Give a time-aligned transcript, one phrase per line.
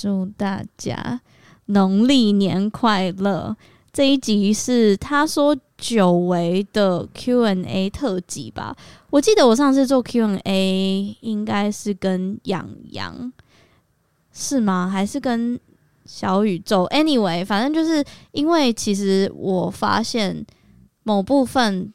[0.00, 1.20] 祝大家
[1.66, 3.56] 农历年快乐！
[3.92, 8.76] 这一集是他说久违的 Q&A 特辑吧？
[9.10, 13.32] 我记得我上次做 Q&A 应该是跟洋洋，
[14.32, 14.88] 是吗？
[14.88, 15.58] 还是跟
[16.04, 20.46] 小宇宙？Anyway，反正就是因为其实我发现
[21.02, 21.92] 某部分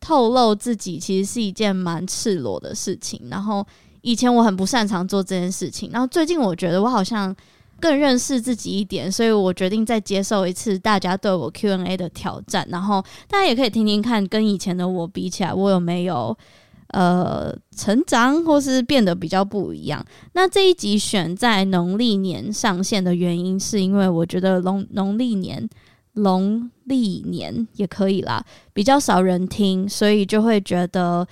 [0.00, 3.66] 透露自己其实是一件蛮赤裸的事情，然后。
[4.06, 7.34] 以前我很不擅长做这件事情，然后最近我觉得我好像
[7.80, 16.38] 更认识自己一点，所以我决定再接受一次大家对我 Q&A 的挑战，然后大家也可以听听看，跟以前的我比起来，我有没有
[16.90, 20.06] 呃成长，或是变得比较不一样。
[20.34, 25.68] 那这一集选在农历年上线的原因，是因为我觉得农农历年
[26.12, 28.40] 农历年也可以啦，
[28.72, 31.26] 比较少人听，所以就会觉得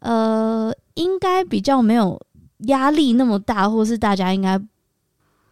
[0.00, 0.74] 呃。
[0.96, 2.20] 应该比较没有
[2.66, 4.60] 压力那么大，或是大家应该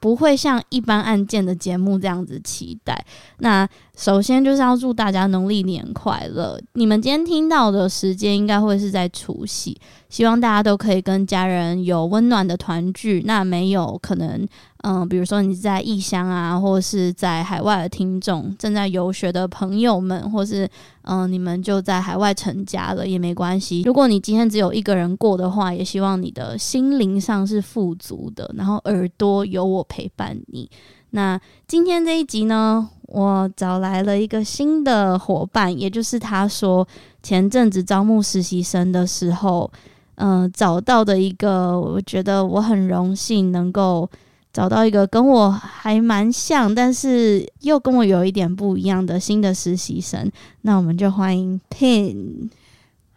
[0.00, 3.06] 不会像一般案件的节目这样子期待。
[3.38, 3.66] 那
[3.96, 6.60] 首先就是要祝大家农历年快乐！
[6.72, 9.76] 你们今天听到的时间应该会是在除夕，
[10.08, 13.22] 希望大家都可以跟家人有温暖的团聚。
[13.24, 14.46] 那没有可能。
[14.86, 20.68] 嗯，比如说你在异乡啊，或是在海外的听众，正在游学的朋友们，或是
[21.02, 23.82] 嗯，你们就在海外成家了也没关系。
[23.86, 30.68] 如果你今天只有一个人过的话，也希望你的心灵上是富足的，然后耳朵有我陪伴你。
[31.10, 36.86] 那今天这一集呢，我找来了一个新的伙伴，也就是他说
[37.22, 39.70] 前阵子招募实习生的时候，
[40.16, 44.10] 嗯，找到的一个，我觉得我很荣幸能够。
[44.52, 52.48] 找到一个跟我还蛮像，但是又跟我有一点不一样的新的实习生，那我们就欢迎 Pin。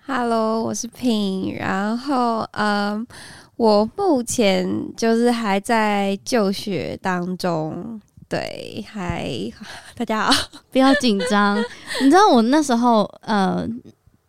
[0.07, 1.55] Hello，我是 Pin。
[1.59, 3.05] 然后，嗯，
[3.55, 8.01] 我目前就是还在就学当中。
[8.29, 9.29] 对，嗨，
[9.95, 11.57] 大家好， 不要紧张。
[12.01, 13.67] 你知道我那时候，呃。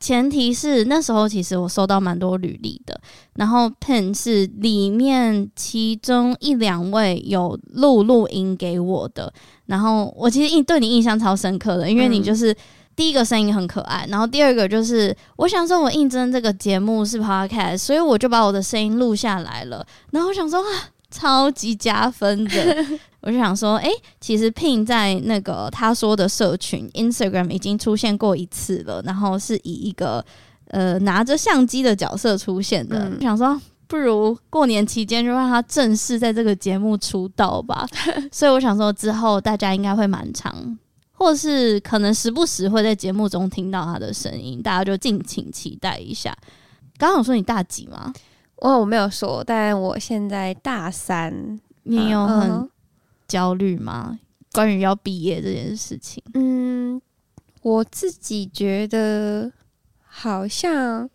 [0.00, 2.98] 前提是那时候其实我收到蛮多履历的，
[3.34, 9.32] 然后 Pen 是里面其中一两位有录录音给我的，
[9.66, 12.56] 然后我其实印对你印象超深刻的，因为你就是
[12.94, 20.91] 第一个声音很可爱，然后第二个就是我想说我应征这个节目是 Podcast，所以我就把我的声音录下来了，然后我想说啊。
[21.10, 22.86] 超级加分的，
[23.22, 30.24] 我就想说，哎、欸，其实 Pin 在那个他说的社群 Instagram 已经出现过一次了，然后是以一个
[30.68, 33.09] 呃拿着相机的角色出现的。
[33.09, 37.86] 嗯、想说，不如过年期间就让他正式在这个节目出道吧。
[38.30, 40.78] 所以我想说，之后大家应该会蛮长，
[41.12, 46.36] 或是可能时不时会在节目中听到他的声音，大家就敬请期待一下。
[46.98, 48.12] 刚刚我说你大几吗？
[48.60, 52.69] 我我没有说，但我现在大三，你有很
[53.27, 54.19] 焦虑吗？
[54.53, 56.22] 关于要毕业这件事情？
[56.34, 57.01] 嗯，
[57.63, 59.53] 我自己觉得
[60.07, 61.09] 好像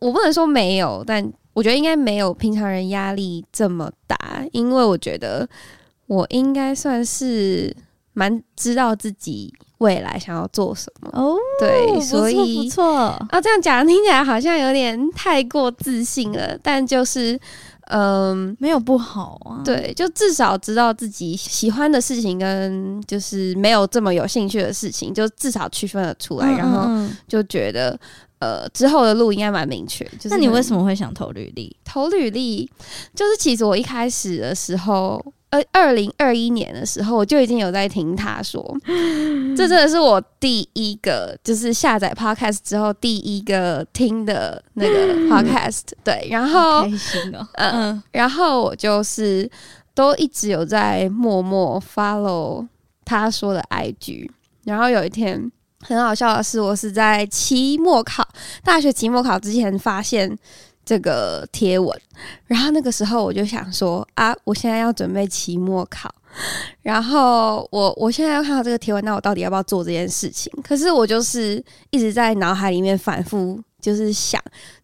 [0.00, 5.48] 我不能说没有，但我觉得应该没有平常人压力这么大，因为我觉得
[6.06, 7.74] 我应该算是
[8.12, 9.54] 蛮知道自己
[9.84, 11.36] 未来想要做什么哦。
[11.60, 12.94] 对，所以不错，
[13.30, 17.38] 啊，这样讲听起来好像有点太过自信了，但就是。
[17.88, 19.60] 嗯，没有不好啊。
[19.62, 27.94] 对，就至少知道自己喜欢的事情跟就是没有这么有兴趣的事情，就至少区分了出来，嗯嗯嗯，然后就觉得
[28.38, 30.02] 呃之后的路应该蛮明确。
[30.18, 31.76] 就是，那你为什么会想投履历？
[31.84, 32.66] 投履历
[33.14, 35.22] 就是其实我一开始的时候。
[35.54, 38.60] 呃，二零二一年的时候，我就已经有在听他说，
[39.56, 45.82] 这真的是我第一个就是下载 podcast 之后第一个听的那个 podcast。
[46.02, 49.48] 对，然后开心哦，嗯，然后我就是
[49.94, 52.66] 都一直有在默默 follow
[53.04, 54.28] 他说的 IG。
[54.64, 55.52] 然后有一天
[55.82, 58.26] 很好笑的是，我是在期末考，
[58.64, 60.36] 大学期末考之前发现。
[60.84, 61.98] 这个贴文，
[62.46, 66.14] 然后那个时候我就想说啊，我现在要准备期末考，
[66.82, 70.52] 然后我我现在要看到这个贴文，那我到底要不要做这件事情？
[70.62, 74.42] 可是我就是一直在脑海里面反复，就是想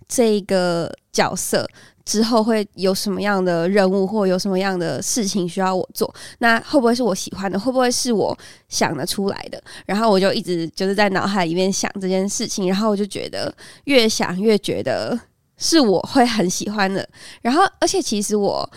[0.08, 1.69] 这个角色
[2.05, 6.12] 之后会有什么样的任务，或有什么样的事情需要我做？
[6.38, 7.61] 那会不会是我喜欢的？
[7.61, 8.37] 会不会是我
[8.69, 9.62] 想得出来的？
[9.85, 13.55] 然后我就一直就是在脑海里面想这件事情，然后我就觉得
[13.85, 15.19] 越想越觉得。
[15.60, 17.06] 是我会很喜欢的，
[17.42, 18.68] 然后而且其实我，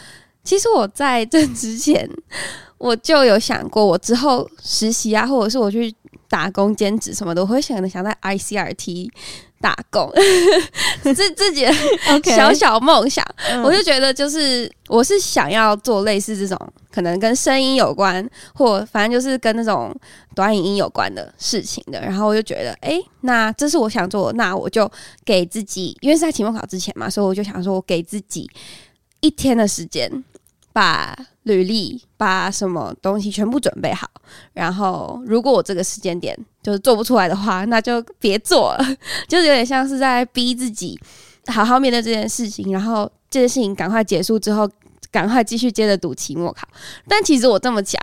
[0.43, 2.07] 其实我在这之前
[2.77, 5.95] 我就有想过，我之后实习啊，或者是我去
[6.27, 9.09] 打工兼职什么的，我会想的想在 ICRT
[9.63, 10.11] 打工，
[11.01, 11.73] 自自己的
[12.25, 13.25] 小小梦想
[13.63, 16.59] 我就觉得就是我是想要做类似这种
[16.91, 19.95] 可能跟声音有关，或反正就是跟那种
[20.35, 22.01] 短影音有关的事情的。
[22.01, 24.91] 然后我就觉得，哎、欸，那这是我想做的，那我就
[25.23, 28.51] 给自己，因为是在期末考之前嘛，所以我就想说，我给自己
[29.21, 30.23] 一天的时间。
[30.75, 34.09] 把履历，把什么东西全部准备好，
[34.53, 38.97] 然后如果我这个时间点就是做不出来的话，那就别做了，
[39.27, 40.99] 就是有点像是在逼自己
[41.47, 44.69] 好好面对这件事情，然后这件事情赶快结束之后，
[45.11, 46.67] 赶快继续接着读期末考。
[47.07, 48.01] 但其实我这么讲，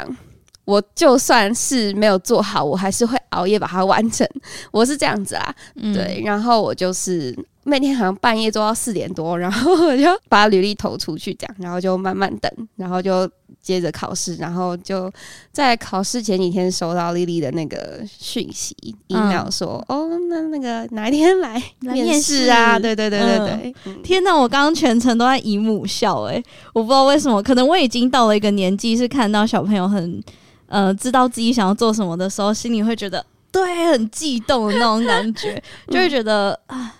[0.67, 4.29] 我就算是没有做好，我还是会熬夜把它完成。
[4.71, 7.35] 我是这样子啊，对，然后我就是。
[7.63, 13.31] 每天好像半夜做到四点多，然后我就把履历投出去，这样，然后就慢慢等，然后就
[13.61, 15.13] 接着考试，然后就
[15.53, 18.75] 在考试前几天收到丽丽的那个讯息
[19.09, 22.79] ，email 说，嗯、哦，那那个哪一天来面试啊？
[22.79, 23.75] 对对对对对！
[23.85, 30.23] 嗯、天哪，我刚刚全程都在姨母笑、欸，诶，我不知道为什么，可能我已经到了一个年纪，是看到小朋友很
[30.67, 36.95] 呃知道自己想要做什么的时候，心里会觉得对，很激动的那种感觉，就会觉得啊。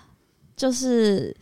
[0.61, 1.35] 就是，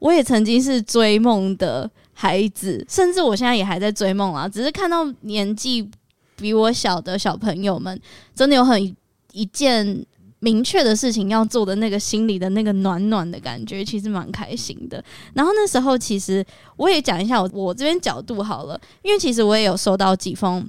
[0.00, 4.48] 我也曾经是追梦的孩子，甚至我现在也还在追梦啊。
[4.48, 5.88] 只是看到年纪
[6.34, 7.96] 比我小的小朋友们，
[8.34, 8.96] 真的有很
[9.30, 10.04] 一件
[10.40, 15.00] 明确的事情要做的那个心里的那个暖暖的感觉，其实蛮开心的。
[15.34, 16.44] 然后那时候，其实
[16.74, 20.68] 我也讲一下我我这边角度好了，因为其实我也有收到几封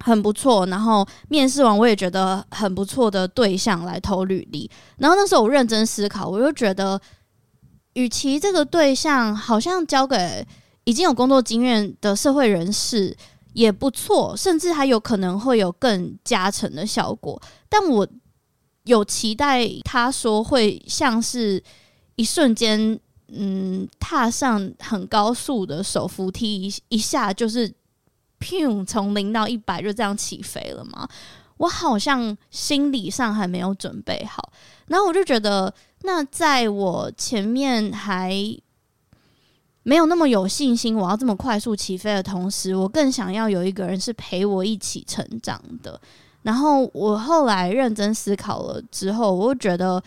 [0.00, 4.70] 很不错，然后面试完我也觉得很不错的对象来投履历。
[4.98, 7.00] 然后那时候我认真思考，我就觉得。
[7.94, 10.46] 与其这个对象好像交给
[10.84, 13.14] 已经有工作经验的社会人士
[13.52, 17.40] 也不错，甚至还有可能会有更加成的效果。
[17.68, 18.08] 但我
[18.84, 21.62] 有期待，他说会像是
[22.16, 27.72] 一瞬间，嗯，踏上很高速的手扶梯，一一下就是，
[28.40, 31.06] 砰，从零到一百就这样起飞了吗？
[31.58, 34.50] 我好像心理上还没有准备好，
[34.86, 35.72] 然后我就觉得。
[36.04, 38.32] 那在我前面还
[39.84, 46.00] 没有那么有信心，我要这么快速起飞的同时，我更想要有一个人是陪我一起成长的。
[46.42, 50.02] 然后我后来认真思考了之后，我觉得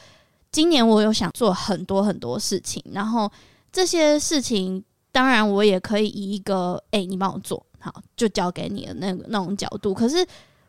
[0.51, 3.31] 今年我有想做很多很多事情，然后
[3.71, 10.25] 这些事情当然我也可以以一个“欸，你帮我做好，就交给你的那个那种角度”，可是。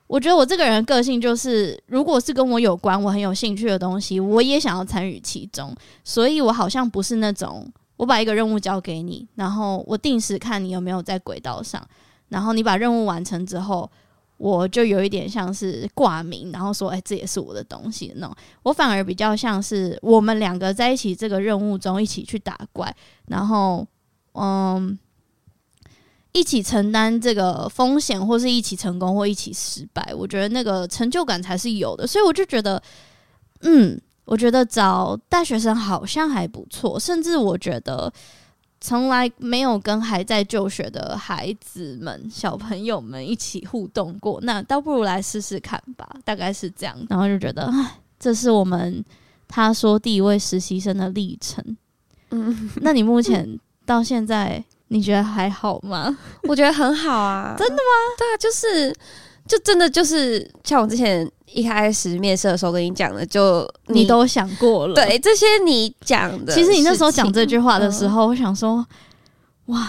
[0.07, 5.75] 我觉得我这个人个性就是，如果是跟我有关、我很有兴趣的东西，我也想要参与其中。
[6.05, 11.85] 所以我好像不是那种，我把一个任务交给你，然后我定时看你有没有在轨道上，
[12.29, 13.91] 然后你把任务完成之后，
[14.37, 18.37] 我就有一点像是挂名，然后说，哎，这也是我的东西那种。
[18.63, 22.95] 我反而比较像是我们两个在一起这个任务中一起去打怪，
[23.27, 23.87] 然后，
[24.35, 24.97] 嗯。
[26.37, 32.07] 一起承担这个风险，或是一起成功，或一起失败，我觉得那个成就感才是有的。
[32.07, 32.81] 所以我就觉得，
[33.61, 38.13] 嗯，我觉得找大学生好像还不错，甚至我觉得，
[38.83, 46.95] 从来没有跟还在就学的孩子们、小朋友们一起互动过，那倒不如来试试看吧，大概是这样。
[47.09, 49.03] 然后就觉得，哎，这是我们
[49.49, 51.65] 他说第一位实习生的历程。
[52.31, 56.17] 嗯，那你目前到现在，你觉得还好吗？
[56.45, 57.55] 我觉得很好啊。
[57.59, 57.81] 真的吗？
[58.19, 58.95] 对啊，就是。
[59.49, 64.95] 就真的就是像我之前一开始面试的时候跟你讲的，就你，你都想过了。
[64.95, 68.85] 对，这些你讲的，其实你那时候讲这句话的时候，嗯、我想说，
[69.67, 69.89] 哇，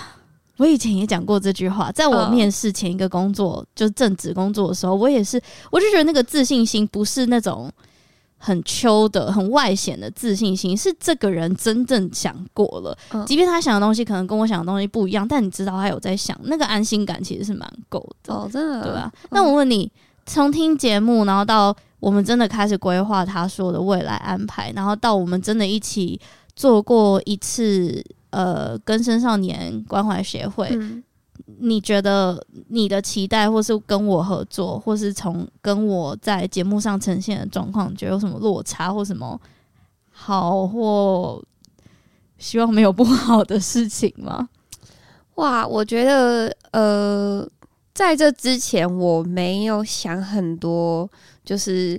[0.57, 7.67] 我以前也讲过这句话，在我面试前一个工作，嗯、就正职工作的时候，我也是，我就觉得那个自信心不是那种。
[8.37, 12.97] 很秋的、很外显的自信心，是这个人真正想过了。
[13.11, 18.33] 嗯、即便他想的东西可能跟我想的东西不一样，但你知道他有在想，那个安心感其实是蛮够的。
[18.33, 19.11] 哦，真的，对吧？
[19.23, 19.91] 嗯、那我问你，
[20.25, 26.19] 从听节目，然后到我们真的开始规划他说的未来安排，然后到我们真的一起
[26.55, 30.69] 做过一次呃，跟生少年关怀协会。
[31.59, 39.39] 你觉得你的期待，或是跟我合作，或是从跟我在节目上呈现的状况，觉得有什么落差，或什么
[40.11, 41.41] 好，或
[42.37, 44.49] 希望没有不好的事情吗？
[45.35, 47.49] 哇，我觉得呃，
[47.93, 51.09] 在这之前我没有想很多，
[51.45, 51.97] 就是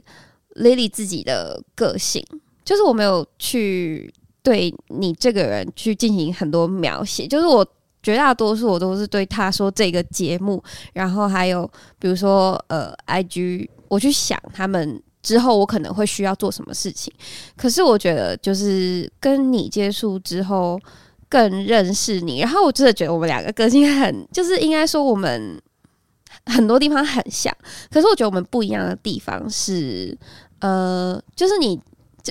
[0.56, 2.22] Lily 自己的个性，
[2.66, 4.12] 就是我没有去
[4.42, 7.66] 对你这个人去进行很多描写，就是我。
[8.02, 10.62] 绝大多数我都是对他说这个节目，
[10.92, 17.12] 然后还有比如说呃，IG，我去想他们之后我可能会需要做什么事情。
[17.56, 20.80] 可是我觉得就是跟你接触之后
[21.28, 25.60] 更认识你，然后我真的觉得我们两个个性很，就是应该说我们
[26.46, 27.54] 很多地方很像。
[27.90, 30.16] 可是我觉得我们不一样的地方是，
[30.60, 31.74] 呃，就是你，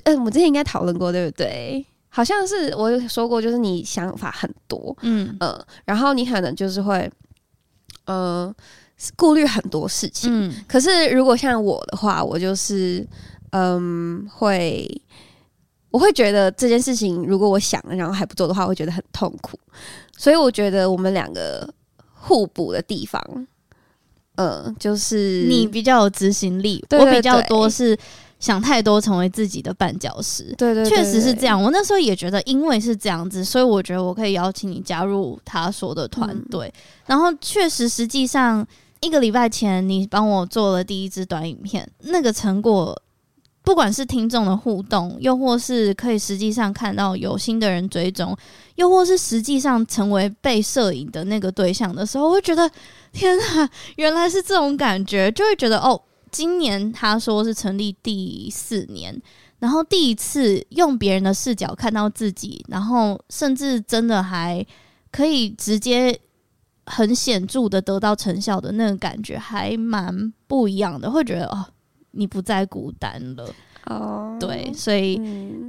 [0.05, 1.86] 嗯、呃，我们之前应该讨论过，对不对？
[2.17, 7.07] 好像是我有说过，就是你想法很多，嗯呃，然后你可能就是会，
[8.05, 8.51] 呃，
[9.15, 10.27] 顾虑很多事情。
[10.33, 13.07] 嗯，可是如果像我的话，我就是，
[13.51, 14.89] 嗯、呃，会，
[15.91, 19.59] 我会觉得这件事情如果我想了，然后还不做的话，我会觉得很痛苦。
[20.17, 21.71] 所以我觉得我们两个
[22.15, 23.21] 互补的地方，
[24.38, 27.95] 嗯、呃，就是你比较有执行力，我比较多是。
[28.39, 30.53] 想太多，成为自己的绊脚石。
[30.58, 31.62] 对对，确实是这样。
[31.62, 36.67] 我那时候也觉得，因为是这样子，所以我觉得我可以邀请你加入他说的团队。
[36.67, 38.65] 嗯、然后，确实，实际上
[39.01, 42.96] 一个礼拜前，你帮我做了第一支短影片，那个成果，
[43.63, 48.38] 不管是听众的互动，又或是可以实际上看到有新的人追踪，
[48.75, 52.70] 又或是实际上成为被摄影的那个对象的时候，我会觉得
[53.12, 56.00] 天哪，原来是这种感觉，就会觉得哦。
[56.31, 59.19] 今年他说是成立第四年，
[59.60, 64.65] 然后第一次用别人的视角看到自己，然后甚至真的还
[65.12, 66.19] 可以直接
[66.86, 71.10] 很显著的得到成效的那个感觉，还蛮不一样的。
[71.10, 71.65] 会觉得哦，
[72.12, 73.50] 你不再孤单了
[73.86, 74.38] 哦。
[74.39, 75.17] 对，所以、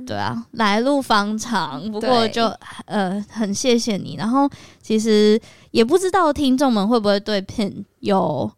[0.06, 2.44] 对啊，来路方长，不过就
[2.84, 4.16] 呃很谢谢你。
[4.16, 4.48] 然后
[4.82, 8.50] 其实也不知道听众们会不会对 Pin 有。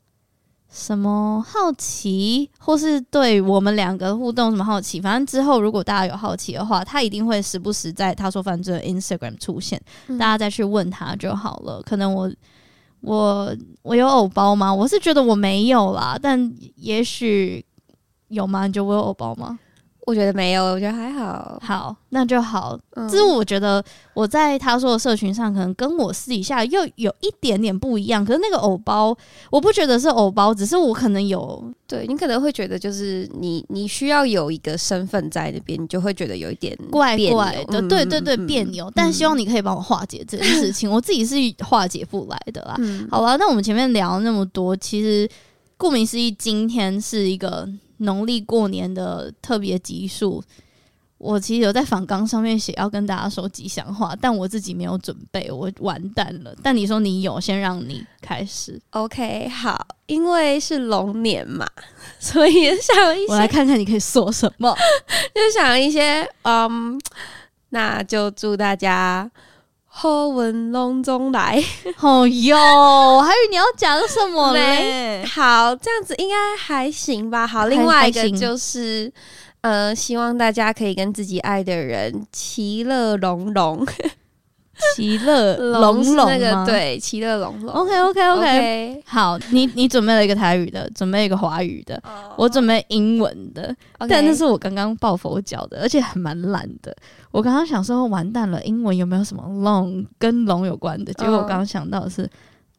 [0.71, 5.01] 什么好奇，或是对我们两个互动什么好奇？
[5.01, 11.83] 反正之后如果大家有好奇的话，他一定会时不时在他说犯罪的 Instagram 出现，嗯、大家再去问他就好了。
[11.83, 12.31] 可能我
[13.01, 14.73] 我我有偶包吗？
[14.73, 17.65] 我是觉得我没有啦，但也许
[18.29, 18.69] 有吗？
[18.69, 19.59] 你觉得我有偶包吗？
[20.07, 22.77] 我觉得没有，我觉得还好，好，那就好。
[23.09, 28.25] 只是、嗯、我觉得我在他说的社群上，可能跟我私底下又有一点点不一样。
[28.25, 29.17] 可是那个偶包，
[29.51, 37.81] 我不觉得是偶包，只是我可能有，对你可能会觉得，就是你你需要有一个身份在那边，你就会觉得有一点怪怪的。
[37.81, 38.87] 嗯、对对对，别扭。
[38.87, 42.75] 嗯、但希望你可以帮我化解这件事情，我自己是化解不来的啦。
[42.79, 45.29] 嗯、好吧，那我们前面聊了那么多，其实
[45.77, 47.69] 顾名思义，今天是一个。
[48.01, 50.43] 农历过年的特别集数，
[51.19, 56.55] 我其实有在访纲上面写要跟大家说吉祥话，但我自己没有准备，我完蛋了。
[56.63, 58.81] 但你说你有，先让你开始。
[58.91, 61.67] OK，好，因为是龙年嘛，
[62.19, 64.75] 所以想一些，我来看看你可以说什么，
[65.35, 67.01] 就想一些，嗯，
[67.69, 69.31] 那就祝大家。
[69.93, 71.63] 好文龙中来，
[72.01, 75.25] 哦哟，我 还以为你要讲什么嘞？
[75.27, 77.45] 好，这样子应该还行吧。
[77.47, 79.13] 好，另外一个就是，
[79.63, 83.85] 呃，希望大家可以跟自己爱的人其乐融融。
[84.97, 87.69] 其乐融融 那个对，其乐融融。
[87.71, 92.33] OK OK OK，好，你你准备了一个台语的，准备一个华语的，oh.
[92.39, 93.77] 我准备英文的.
[94.09, 96.97] 但那是我刚刚抱佛脚的，而且还蛮懒的。
[97.31, 101.13] 我刚刚想说完蛋了，英文有没有什么 long 跟龙有关的？
[101.15, 102.23] 结果我刚刚想到的是。
[102.23, 102.31] Oh.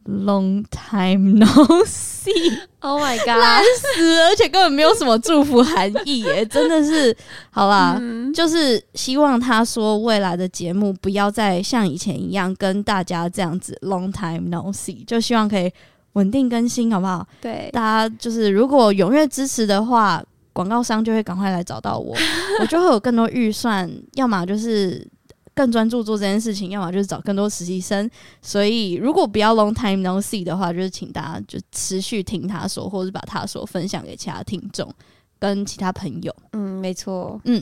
[0.04, 1.46] Long time no
[1.86, 2.58] see.
[2.82, 7.16] Oh my god，烂死，而且根本没有什么祝福含义耶， 真的是。
[7.52, 15.72] 好啦，嗯，就是希望他说未来的节目不要再像以前一样跟大家这样子 Long time no see，就希望可以
[16.14, 17.28] 稳定更新，好不好？
[17.40, 22.16] 对，大家就是如果踊跃支持的话，广告商就会赶快来找到我，
[22.62, 25.08] 我就会有更多预算，要么就是。
[25.54, 28.10] 更专注做这件事情，要么就是找更多实习生。
[28.42, 34.90] 所以，如果不要 long time no see 的话，就是请大家就持续听他说，或者是把他说分享给其他听众
[35.38, 36.34] 跟其他朋友。
[36.54, 37.40] 嗯，没错。
[37.44, 37.62] 嗯，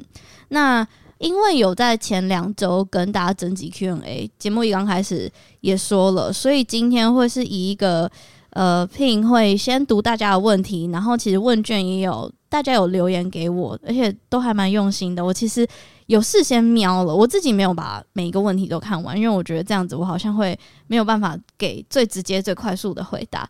[0.49, 5.29] 那因为有在前两周跟大家征集 Q&A，节目一刚开始
[5.61, 8.09] 也说了，所以今天会是以一个
[8.51, 15.23] 呃 Pin 会先读大家的问题，然后其实问卷也有大家有留言给我，而且都还蛮用心的。
[15.23, 15.65] 我其实。
[16.09, 23.47] 有事先瞄了，我自己没有把每一个问题都看完，因为我觉得这样子我好像会没有办法给最直接、最快速的回答。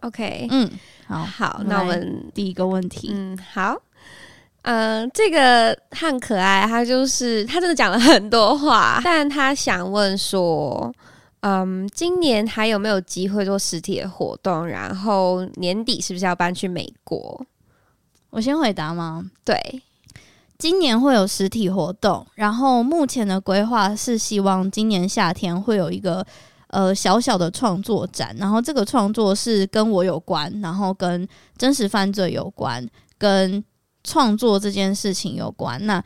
[0.00, 0.70] OK，嗯，
[1.06, 3.74] 好，好，那我们第一个问题，嗯，好，
[4.60, 10.92] 嗯、呃，这个很可爱，他就是他真的讲了很多话，但他想问说，
[11.40, 14.66] 嗯，今年还有没有机会做实体的活动？
[14.66, 17.42] 然后年底是不是要搬去美国？
[18.32, 19.30] 我先回答吗？
[19.44, 19.82] 对。
[20.58, 26.24] 今年会有实体活动，然后目前的规划是希望今年夏天会有一个
[26.68, 33.62] 呃小小的创作展，然后这个创作是跟我有关，然后跟真实犯罪有关，跟
[34.04, 35.84] 创作这件事情有关。
[35.84, 36.02] 那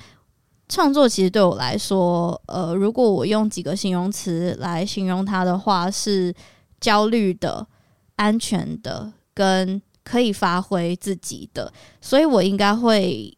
[0.70, 6.34] 创作其实对我来说，呃，如果我用几个形容词来形容它的话，是
[6.80, 7.66] 焦虑的、
[8.16, 13.36] 安全的，跟可以发挥自己的，所以我应该会。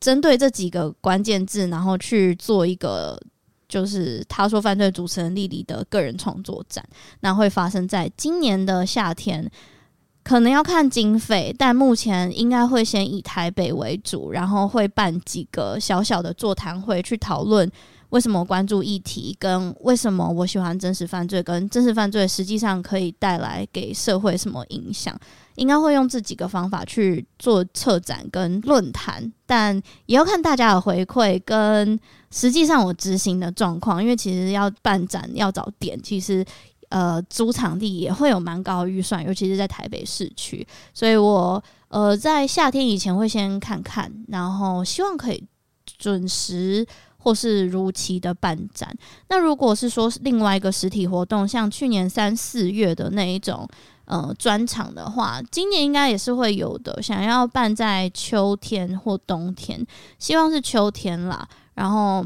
[0.00, 3.20] 针对这几个关键字，然后去做一个，
[3.68, 6.84] 就是他说犯罪主持人丽丽的个人创作展，
[7.18, 9.50] 那会发生在今年的夏天，
[10.22, 17.68] 可能要看经费，但目前应该会先以台北为主，然后会办几个小小的座谈会，去讨论
[18.10, 25.18] 为什么关注议题，跟为什么我喜欢真实犯罪，跟真实犯罪实际上可以带来给社会什么影响。
[25.58, 29.74] 应该会用这几个方法去做策展跟论坛，但
[30.06, 31.98] 也要看大家的回馈跟
[32.30, 34.00] 实际上我执行的状况。
[34.00, 36.44] 因为其实要办展要找点，其实
[36.90, 40.64] 呃租场地也会有蛮高的预算，尤其是在台北市区。
[40.94, 45.44] 所以我呃在夏天以前会先看看，然后希望可以
[45.98, 48.96] 准时或是如期的办展。
[49.28, 53.68] 那如果是说另外一个实体活动，像去年三四月的那一种。
[54.08, 57.02] 呃，专场的话，今年应该也是会有的。
[57.02, 59.86] 想要办在秋天或冬天，
[60.18, 61.46] 希望是秋天啦。
[61.74, 62.24] 然后，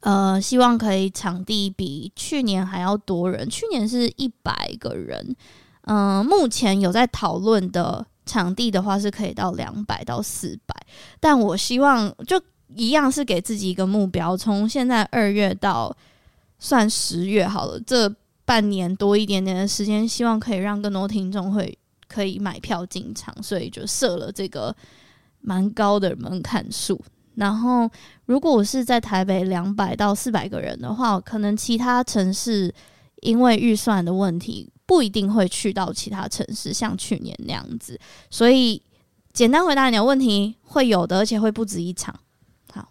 [0.00, 3.48] 呃，希望可以场地比去年还要多人。
[3.48, 5.34] 去年是一百个人，
[5.86, 10.76] 嗯、目前有在讨论的场地的话，是可以到两百到四百。
[11.18, 12.38] 但我希望就
[12.74, 15.96] 一样是给自己一个目标，从现在二月到
[16.58, 18.14] 算十月好了，这。
[18.44, 21.76] 半年多一点点的时间，希望可以让更多听众会
[22.06, 24.74] 可以买票进场，所以就设了这个
[25.40, 27.02] 蛮高的门槛数。
[27.36, 27.90] 然后，
[28.26, 32.72] 如果我是在台北两百到四百个人的话，可能其他城市
[33.22, 37.98] 因为预算的问题，不一定会去到其他城市，像去年那样子。
[38.30, 38.80] 所以，
[39.32, 42.14] 简单回答你的问题，会有的，而且会不止一场。
[42.72, 42.88] 好，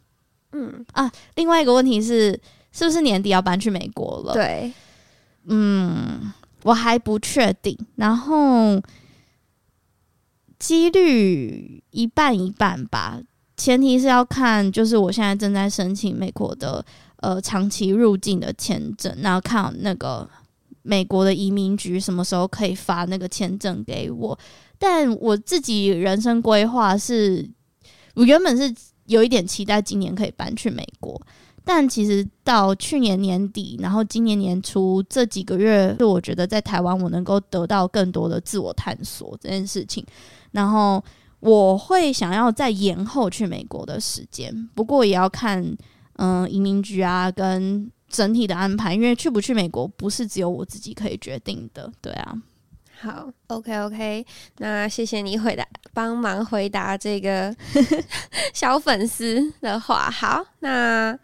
[0.51, 2.37] 嗯啊，另外一个问题是，
[2.73, 4.33] 是不是年底要搬去美国了？
[4.33, 4.73] 对。
[5.45, 6.31] 嗯，
[6.63, 8.81] 我还不确定，然后
[10.57, 13.21] 几率一半一半吧。
[13.55, 16.83] 前提是要看，就是我现在正在申请美国的
[17.17, 20.27] 呃长期入境的签证，然后看那个
[20.81, 24.37] 美国的移民局什么时候可以发那个签证给我。
[24.79, 27.47] 但我自己人生规划是，
[28.15, 28.73] 我原本是
[29.05, 31.21] 有一点期待今年可以搬去美国。
[31.65, 40.05] 但其实到去年年底，然后今年年初这几个月，是我觉得在台湾我能够得到更多的自我探索这件事情。
[40.51, 41.01] 然后
[41.39, 45.65] 我会想要再延后去美国的时间，不过也要看
[46.17, 51.89] 嗯移民局啊跟整体的安排，因为去不去美国不是只有我自己可以决定的。
[52.01, 52.35] 对啊，
[52.99, 54.25] 好，OK OK，
[54.57, 57.55] 那谢谢你回答，帮忙回答这个
[58.53, 60.11] 小粉丝的话。
[60.11, 61.17] 好，那。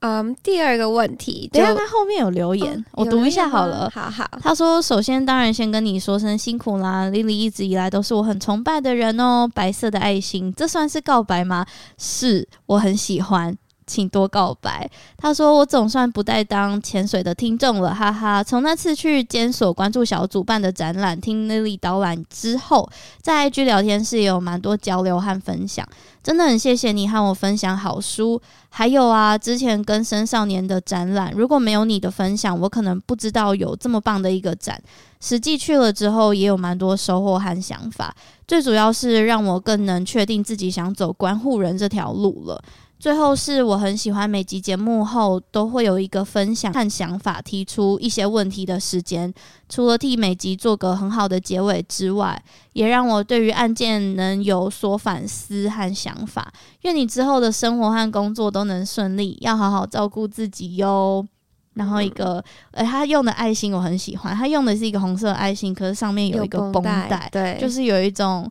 [0.00, 3.90] 嗯，第二个问题，等下他后面有留言，哦、我读一下好了。
[3.94, 9.48] 好好，他说：“首先，当然先跟你说声辛苦啦，Lily 一直以来都是我很崇拜的人哦。
[9.54, 11.66] 白色的爱心，这算是告白吗？
[11.98, 13.56] 是，我很喜欢。”
[13.90, 14.88] 请多告白。
[15.16, 18.42] 他说：“我总算不再当潜水的听众了，哈哈。
[18.42, 22.88] 从那次去监所关注小组办的展览，听 Lily 导览之后，
[23.20, 25.84] 在 IG 聊天室也有蛮多交流和分享。
[26.22, 28.40] 真的很谢谢你和我分享好书。
[28.68, 34.80] 还有啊，之前跟生少年的展览，如果没有你的分享，我可能不知道有这么棒的一个展。
[35.20, 38.14] 实际去了之后，也有蛮多收获和想法。
[38.46, 42.62] 最主要是让我更能确定自己想走关护人这条路了。”
[43.00, 49.32] 最后是我很喜欢每集节目后都会有一个分享和想法，提出一些问题的时间。
[49.70, 52.40] 除了替每集做个很好的结尾之外，
[52.74, 56.52] 也让我对于案件能有所反思和想法。
[56.82, 61.26] 愿你之后的生活和工作都能顺利，要好好照顾自己哟。
[61.72, 68.46] 然后一个，呃，他用的爱心我很喜欢，他用的是一个红色爱心，可是上面有一个绷带，对，就是有一种。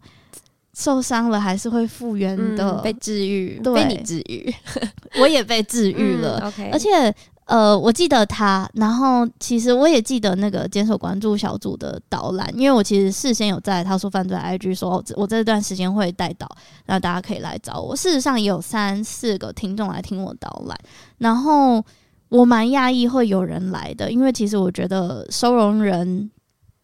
[0.80, 4.54] 受伤了还是会复原的，嗯、被治愈，对，被你治愈，
[5.20, 6.40] 我也被治愈了。
[6.42, 7.14] 嗯、OK，而且
[7.44, 16.48] 呃，我记得他，然后其实我也记得那个坚守关注小组的导览，因为我其实事先有在他说犯罪 IG 说，我这段时间会带导，
[16.86, 17.94] 那大家可以来找我。
[17.94, 20.78] 事实上也有三四个听众来听我导览，
[21.18, 21.84] 然后
[22.30, 26.32] 我蛮讶异会有人来的，因为其实我觉得收容人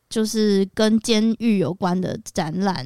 [0.10, 2.86] 就是跟监狱有关的展览。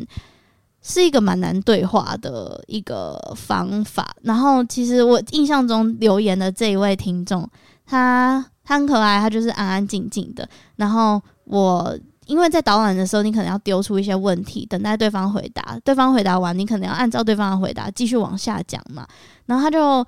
[0.81, 4.15] 是一个蛮难对话的一个方法。
[4.21, 7.49] 然后，其实我印象中留言的这一位听众，
[7.85, 10.47] 他他很可爱，他就是安安静静的。
[10.75, 15.79] 然后我因为在导览的时候，你可能要丢出一些问题，等待对方回答。
[15.83, 19.07] 对方回答完，你可能要按照对方的回答继续往下讲嘛。
[19.45, 20.05] 然后他就。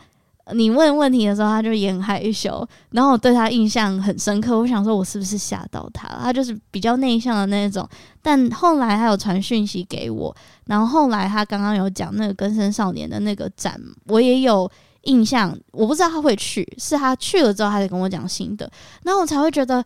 [0.54, 4.58] 你问问题的时候，他就也很害羞，然后我对他印象很深刻。
[4.58, 6.20] 我想说，我是不是吓到他了？
[6.24, 7.88] 他就是比较内向的那种。
[8.22, 14.70] 但后来他有传讯息给我，然后后来他刚刚有讲那个更生少年的那个展，我也有
[15.04, 15.58] 印象。
[15.72, 18.70] 我不知道他会去，是他去了之后，他才跟我讲新的，
[19.04, 19.78] 然后我才会觉得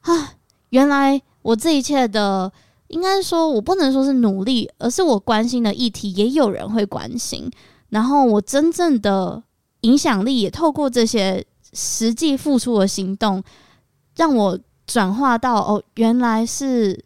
[0.00, 0.32] 啊，
[0.70, 2.50] 原来我这一切的，
[2.88, 7.48] 应该说我不能说是努力，而是我关心的议题也有人会关心，
[7.90, 9.42] 然后我真正的。
[9.82, 13.42] 影响力也透过这些实际付出的行动，
[14.16, 17.04] 让我转化到哦，原来是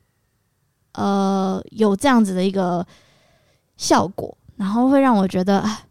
[0.92, 2.86] 呃有这样子的一个
[3.76, 5.82] 效果，然后会让我觉得啊，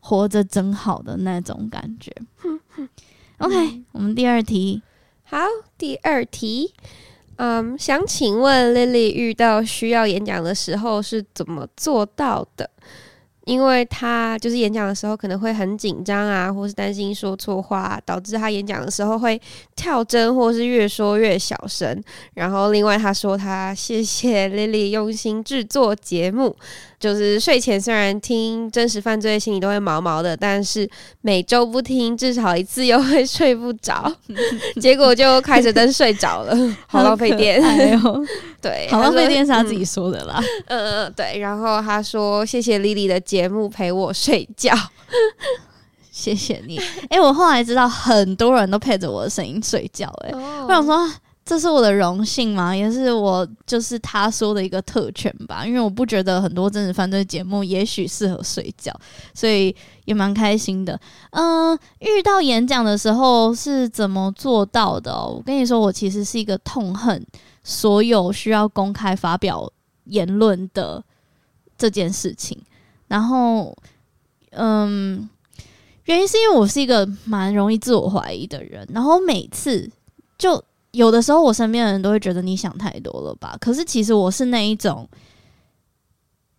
[0.00, 2.12] 活着真好的那种感觉。
[3.38, 4.82] OK，嗯，我们第二题，
[5.24, 5.38] 好，
[5.78, 6.72] 第二题，
[7.36, 12.68] 嗯，想请问 Lily 遇到需要演讲的时候是怎么做到的？
[13.46, 19.40] 因为他就是演讲的时候可能会很紧张啊，或是担心说错话，导致他演讲的时候会
[19.76, 22.02] 跳针，或是越说越小声。
[22.34, 26.56] 然后另外他说他谢谢 Lily 用心制作节目。
[26.98, 30.88] 就是睡前虽然听真实犯罪，心里都会毛毛的，但是
[31.20, 34.10] 每周不听，至少一次又会睡不着，
[34.80, 36.56] 结果就开着灯睡着了，
[36.88, 37.62] 好浪费电。
[38.60, 40.42] 对，好浪费电是他自己说的啦。
[40.66, 41.38] 嗯嗯，对。
[41.38, 44.74] 然后他说：“谢谢 Lily 的节目陪我睡觉，
[46.10, 46.80] 谢谢你。”
[47.10, 50.32] 哎，我后来知道很多人都配着我的声音睡觉，哎，
[50.66, 51.10] 我想说。
[51.46, 55.64] 这是我的荣幸嘛，也是我就是他说的一个特权吧。
[55.64, 58.92] 因为我不觉得很多真实犯罪节目也许适合睡觉，
[59.32, 59.74] 所以
[60.06, 61.00] 也蛮开心的。
[61.30, 65.14] 嗯、遇到演讲的时候是怎么做到的？
[65.14, 67.24] 我跟你说，我其实是一个痛恨
[67.62, 69.72] 所有需要公开发表
[70.06, 71.00] 言论的
[71.78, 72.60] 这件事情。
[73.06, 73.72] 然后，
[74.50, 75.30] 嗯，
[76.06, 79.88] 原因是因为我是一个蛮容易自我怀疑的人，然后每次
[80.36, 80.60] 就。
[80.96, 83.56] 有的时候，我身边的人都会觉得你想太多了吧？
[83.60, 85.08] 可是其实我是那一种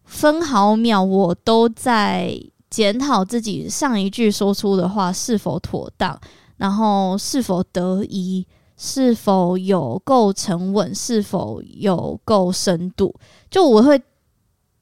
[0.05, 6.19] 分毫秒我都在检讨自己上一句说出的话是否妥当，
[6.57, 8.45] 然后是否得宜，
[8.77, 13.13] 是否有够沉稳，是否有够深度。
[13.49, 13.99] 就我会。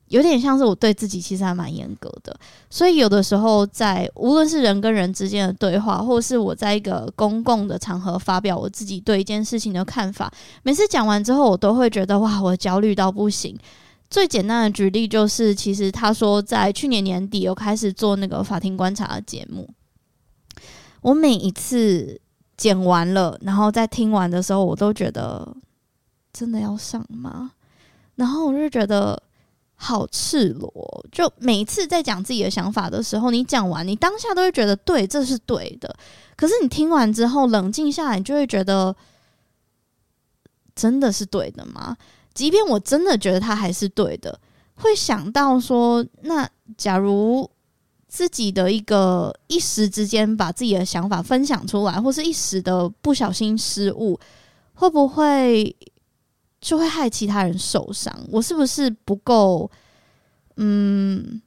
[0.09, 2.37] 有点像是我对自己其实还蛮严格的，
[2.69, 13.57] 所以有的时候在无论是人跟人之间的对话，或是我在一个公共的场合发表我自己对一件事情的看法，每次讲完之后，我都会觉得哇，我焦虑到不行。
[14.07, 19.67] 最简单的举例就是，其实他说在去年年底有开始做那个法庭观察的节目，
[21.01, 22.21] 我每一次
[22.55, 25.57] 剪完了，然后在听完的时候，我都觉得
[26.31, 27.53] 真的要上吗？
[28.13, 29.19] 然后我就觉得。
[29.75, 31.05] 好赤裸。
[31.11, 35.95] 就每一次在讲自己的想法的时候，你讲完，你当下都会觉得对，这是对的。
[36.35, 38.95] 可是你听完之后，冷静下来，你就会觉得，
[40.75, 41.95] 真的是对的吗？
[42.33, 44.37] 即便我真的觉得他还是对的，
[44.75, 47.49] 会想到说，那假如
[48.09, 54.19] 自己的一个一时之间把自己的想法分享出来，或是一时的不小心失误，
[54.73, 55.73] 会不会？
[56.65, 58.11] 就会害其他人受伤。
[58.31, 59.69] 我是不是不够
[60.57, 61.39] 嗯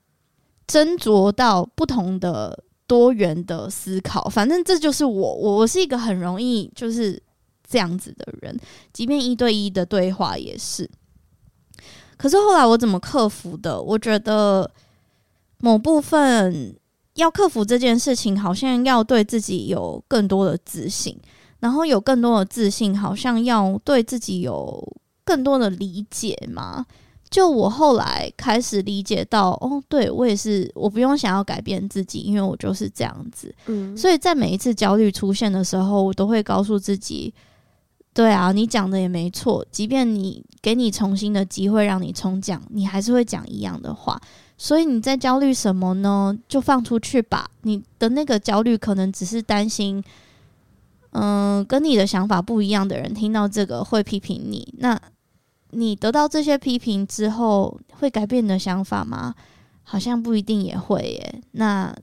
[0.68, 4.28] 斟酌到不同的多元的思考？
[4.28, 7.20] 反正这就是我，我我是一个很容易就是
[7.68, 8.57] 这样子的人，
[8.92, 10.88] 即便一对一的对话也是。
[12.16, 13.83] 可是后来我怎么克服的？
[13.83, 14.70] 我觉得
[15.59, 16.78] 某部分
[17.14, 21.18] 要克服这件事情，好像要对自己有更多的自信，
[21.59, 24.96] 然后有更多的自信，好像要对自己有。
[25.29, 26.87] 更多的理解嘛，
[27.29, 33.55] 就我后来开始理解到，哦，对，我也是，我不用想要改变自己，因为我就是这样子。
[33.67, 37.35] 嗯，所以在每一次焦虑出现的时候，我都会告诉自己，
[38.14, 44.19] 对啊，你讲的也没错，即便你给你重新的机会让你重讲，你还是会讲一样的话。
[44.57, 46.35] 所以你在焦虑什么呢？
[46.49, 47.49] 就放出去吧。
[47.62, 50.03] 你的那个焦虑可能只是担心，
[51.12, 54.67] 嗯，跟你的想法不一样的人听到这个会批评你。
[54.79, 54.99] 那
[55.70, 59.35] 你得到这些批评之后，会改变你的想法吗？
[59.83, 61.42] 好像不一定也会耶。
[61.52, 61.94] 那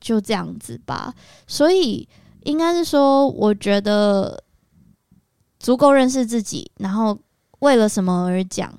[0.00, 1.14] 就这样子吧。
[1.46, 2.08] 所以
[2.44, 4.42] 应该是说，我觉得
[5.58, 7.18] 足够认识自己，然后
[7.60, 8.72] 为了什么而讲，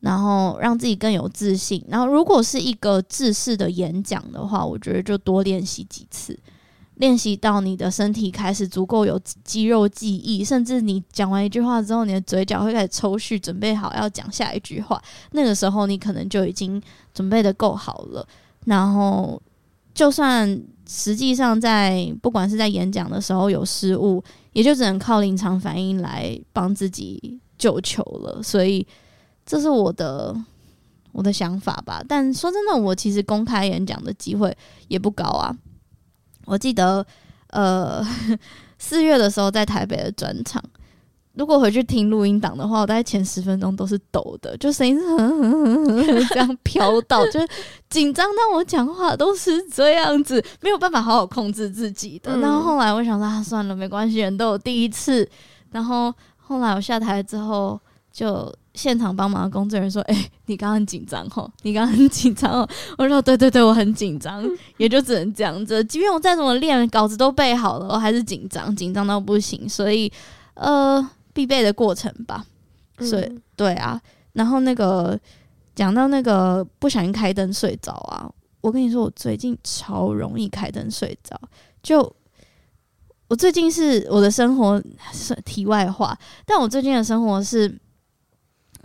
[0.00, 1.84] 然后让自己更有自信。
[1.88, 6.38] 然后如果是一个制式的演讲的话，我觉得就多练习几次。
[7.00, 15.00] 练习到你的身体开始足够有肌肉记忆，甚至你讲完一句话之后，你的嘴角会开始抽蓄，准备好要讲下一句话。
[15.32, 16.80] 那个时候，你可能就已经
[17.14, 18.28] 准备得够好了。
[18.66, 19.40] 然后，
[19.94, 20.46] 就算
[20.86, 28.42] 实际上在不管是在演讲的时候有失误，也就只能靠临场反应来帮自己救球了。
[28.42, 28.86] 所以，
[29.46, 30.36] 这是我的
[31.12, 32.04] 我的想法吧。
[32.06, 34.54] 但说真的，我其实公开演讲的机会
[34.88, 35.56] 也不高啊。
[36.50, 37.06] 我记得，
[37.50, 38.04] 呃，
[38.76, 40.60] 四月的时候在台北的专场，
[41.34, 47.48] 如果回去听录音档的话，我大概前十分钟都是抖的，就声音是很很很这样飘到， 就是
[47.88, 52.36] 紧张到我讲话都是这样子，没有办法好好控制自己的。
[52.38, 55.28] 然后后来我想说，啊，算了，没关系，人都有第一次。
[55.70, 57.78] 然后后来我下台之后
[58.10, 58.52] 就。
[58.74, 62.68] 现场帮忙的工作人员说：“哎、欸，你刚刚很紧张哦， 你刚刚很紧张哦。
[62.96, 64.42] ”我说：“对对对，我很紧张，
[64.78, 65.82] 也就只能这样子。
[65.84, 69.68] 即便我再怎么练，稿子都背好了，我还是紧张，紧张到不行。
[69.68, 70.10] 所以，
[70.54, 72.46] 呃，必备的过程吧。
[73.00, 74.00] 所以，嗯、对啊。
[74.34, 75.18] 然后那个
[75.74, 78.30] 讲到那个不小心开灯睡着啊，
[78.60, 81.38] 我跟你说，我最近超容易开灯睡着。
[81.82, 82.14] 就
[83.26, 84.80] 我最近是我的生活
[85.12, 87.76] 是题外话，但我最近的生活是。”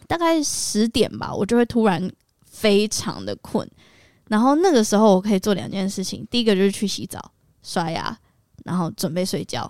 [0.07, 2.11] 大概十点吧，我就会突然
[2.45, 3.67] 非常的困，
[4.27, 7.19] 然后那个时候我可以做两件事情，第一个就是去洗澡、
[7.63, 8.17] 刷牙，
[8.63, 9.63] 然后准备睡觉；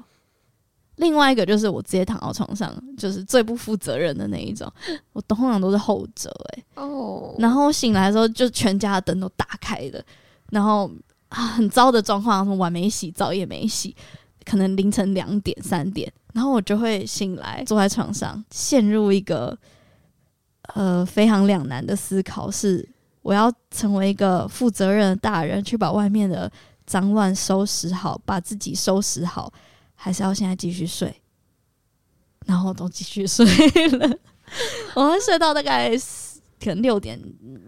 [0.98, 4.72] 另外一个就是我直接躺到床上，就是最不负责任的那一种。
[5.14, 7.36] 我通常都是后者，哎，哦。
[7.40, 10.04] 然后醒来的时候，就全家的灯都打开的，
[10.52, 10.90] 然后
[11.30, 13.96] 啊，很糟的状况，我还没洗澡也没洗，
[14.46, 19.58] 可能凌晨两点、三点，然后我就会醒来，坐在床上，陷入一个。
[20.74, 22.88] 呃，非常两难的思考是：
[23.22, 26.52] 我要成为一个负责任的大人，去把外面的
[26.86, 29.52] 脏乱收拾好，把自己收拾好，
[29.96, 31.14] 还是要现在继续睡？
[32.46, 33.46] 然后都继续睡
[33.98, 34.18] 了，
[34.96, 35.92] 我会睡到大概
[36.60, 37.20] 可能六点，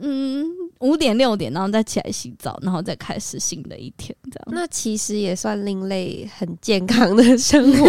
[0.01, 0.45] 嗯。
[0.79, 4.47] 五点六点，然后再起来洗澡，然后再开始新的一天，这样。
[4.51, 7.85] 那其实也算另类，很健康的生活。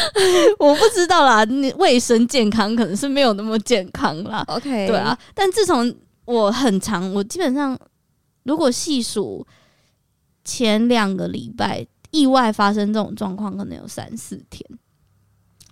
[0.58, 4.42] 我不知道啦，你卫生健康可能是没有那么健康啦。
[4.48, 5.18] OK，对啊。
[5.34, 7.78] 但自从我很长，我基本上
[8.44, 9.46] 如果细数
[10.42, 14.64] 前两个礼拜意外发生这种状况，可能有三四天。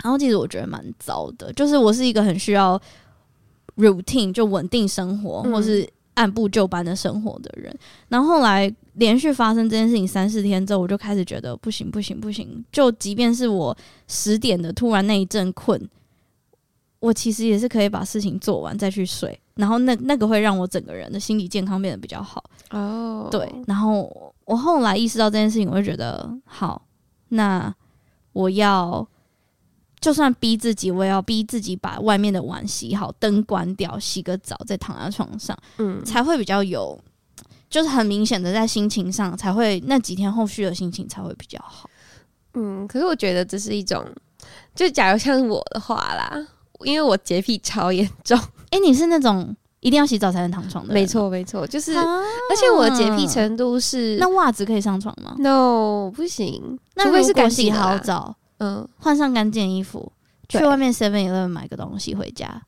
[0.03, 2.79] 然后其实我觉得蛮糟的，就是我是一个很需要
[3.77, 5.88] routine 就稳定生活，嗯、或是。
[6.14, 7.75] 按部就班的生活的人，
[8.09, 12.64] 然后后来连续发生这件事情三四天之后，我就开始觉得不行不行不行。
[12.70, 15.81] 就即便是我十点的突然那一阵困，
[16.99, 19.38] 我其实也是可以把事情做完再去睡。
[19.55, 22.42] 然后那那个会让我整个人的心理健康变得比较好。
[22.70, 23.51] 哦，对。
[23.66, 26.83] 然后我后来意识到这件事情，我就觉得好，
[27.29, 27.75] 那
[28.33, 29.07] 我要
[30.01, 36.99] 就算逼自己，我也要逼自己把外面的碗洗好，灯关掉，洗个澡，再躺在床上，嗯，才会比较有，
[37.69, 41.91] 就是很明显的在心情上才会那几天后续的心情才会比较好。
[42.55, 44.05] 嗯，可是我觉得这是一种，
[44.75, 46.47] 就假如像我的话啦，
[46.85, 48.39] 因为我洁癖超严重。
[48.71, 50.95] 哎、欸，你是那种一定要洗澡才能躺床的？
[50.95, 56.79] 没错，没错，就是，啊、而且我的洁癖程度是，那袜子可以上床吗？No，不行。
[56.95, 60.12] 那除非是干洗好澡，嗯，换上干净衣服，
[60.49, 62.62] 去外面 Seven Eleven 买个东西回家，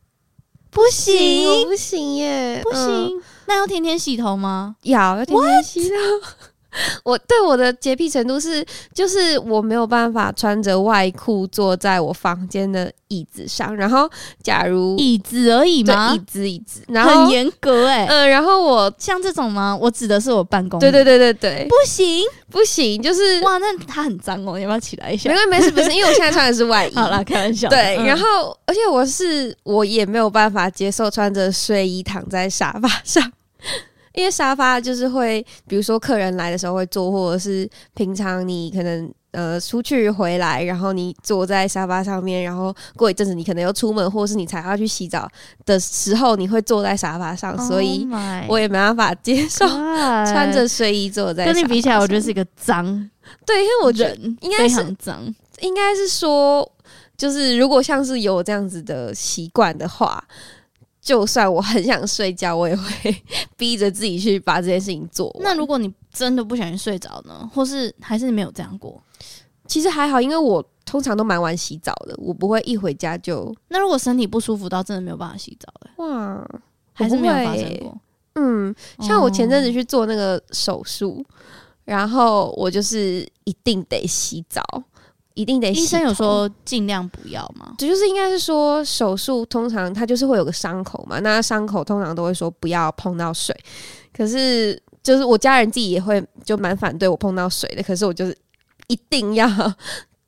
[0.70, 2.16] 不行，不行。
[2.16, 2.83] 耶，不行。
[2.83, 4.76] 嗯、那要天天洗头吗？
[4.83, 5.94] 要，要天天洗头。
[7.04, 13.74] 我对我的洁癖程度是，就是我没有办法穿着外裤坐在我房间的椅子上。
[13.76, 14.08] 然后，
[14.42, 16.14] 假如椅子而已吗？
[16.14, 18.06] 椅子，椅子，然后很严格哎、欸。
[18.06, 19.76] 嗯，然后我像这种吗？
[19.78, 20.80] 我指的是我办公。
[20.80, 25.30] 对对对对对，不行不行，就是哇，那它很脏哦，你要不要起来一下？
[25.30, 26.94] 没关系，没事，不是，因为我现在穿的是外 衣。
[26.94, 27.68] 好啦，开玩笑。
[27.68, 33.30] 对，然后而且我是我也没有办法接受穿着睡衣躺在沙发上。
[34.14, 45.27] 因为沙发就是会，比如说客人来的时候会坐，或者是平常你可能呃出去回来，然后你坐在沙发上面，然后过一阵子你可能又出门，或者是你才要去洗澡
[45.64, 48.07] 的时候，你会坐在沙发上，所以
[48.48, 51.46] 我也没办法接受穿着睡衣坐在。
[51.46, 52.85] 跟你比起来，我觉得是一个脏，
[53.46, 55.22] 对，因为我觉得应该是脏，
[55.61, 56.70] 应该是说，
[57.16, 60.22] 就是如果像是有这样子的习惯的话。
[61.02, 63.22] 就算我很想睡觉，我也会
[63.58, 65.42] 逼着自己去把这件事情做完。
[65.42, 67.50] 那如果你真的不小心睡着呢？
[67.52, 69.02] 或是还是没有这样过？
[69.66, 73.52] 其实还好，因为我通常都蛮晚洗澡的，我不会一回家就。
[73.68, 76.60] 那如果身体不舒服到真的没有办法洗澡了，哇，
[76.92, 77.98] 还是没有发生过。
[78.36, 81.34] 嗯，像我前阵子去做那个手术，哦，
[81.84, 84.62] 然后我就是一定得洗澡。
[85.35, 85.83] 一定得洗。
[85.83, 87.75] 医生有说尽量不要吗？
[87.79, 93.57] 这就是应该是说手术通常它就是会有个伤口嘛，那伤口通常都会说不要碰到水。
[94.12, 98.37] 可是就是我家人自己也会就蛮反对我碰到水的，可是我就是
[98.88, 99.49] 一定要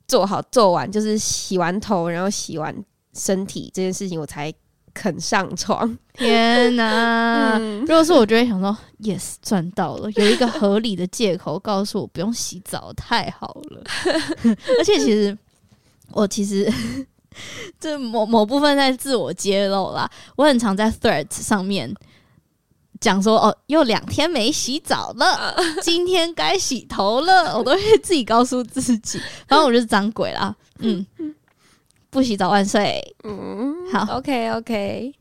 [0.07, 2.75] 做好做完，就是洗完头然后洗完
[3.13, 4.53] 身体这件事情我才。
[4.95, 7.57] 肯上床，天哪！
[7.59, 13.83] 嗯、如果是我，就会想说，yes，赚到了，有一个合理的借口告诉我不用洗澡，太好了。
[14.79, 15.37] 而且其实，
[16.13, 16.71] 我其实
[17.77, 20.09] 这某某部分在自我揭露啦。
[20.37, 21.93] 我很常在 Threads 上面
[23.01, 25.53] 讲说，哦，又两天没洗澡了，
[25.83, 30.55] 今天该洗头了，我都会自己告诉自己，反正我就是脏鬼啦。
[30.79, 31.05] 嗯。
[32.15, 33.03] 不洗澡万岁！
[33.25, 35.13] 嗯，好，OK OK，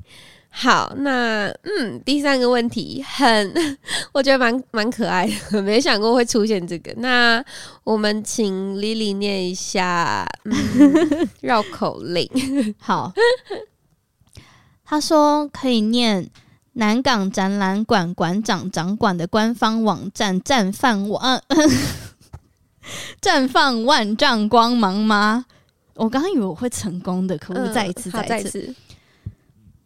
[0.49, 3.53] 好，那嗯，第三个问题很，
[4.15, 6.95] 我觉得蛮蛮可爱的，没想过会出现这个。
[6.99, 7.45] 那
[7.83, 10.25] 我们请 Lily 念一下
[11.41, 12.31] 绕、嗯、 口令。
[12.79, 13.13] 好，
[14.85, 16.31] 他说可以念
[16.75, 21.43] 南港展览馆馆长掌管的官方网站绽放万
[23.21, 25.47] 绽放万丈光芒吗？
[25.97, 28.75] 我刚刚以为我会成功的，可不可以再一次，嗯、再一次。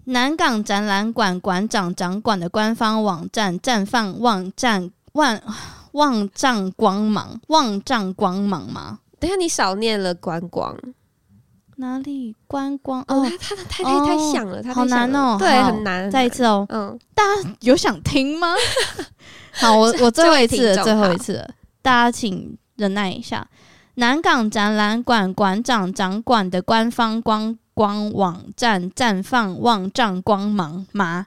[0.05, 5.43] 南港展览馆馆长掌管的官方网站绽放万丈万
[5.93, 9.01] 万丈光芒，万丈光芒吗？
[9.21, 10.75] 等下你少念了观光，
[11.77, 13.03] 哪里观光？
[13.09, 16.11] 哦，他他太太太响了，他好难哦，对，很难。
[16.11, 18.55] 再一次哦，嗯，大家有想听吗？
[19.53, 21.51] 好，我我最后一次了，最后一次了，
[21.83, 23.47] 大家请忍耐一下。
[23.99, 31.27] 南港展览馆馆长掌管的官方观光网站绽放万丈光芒吗？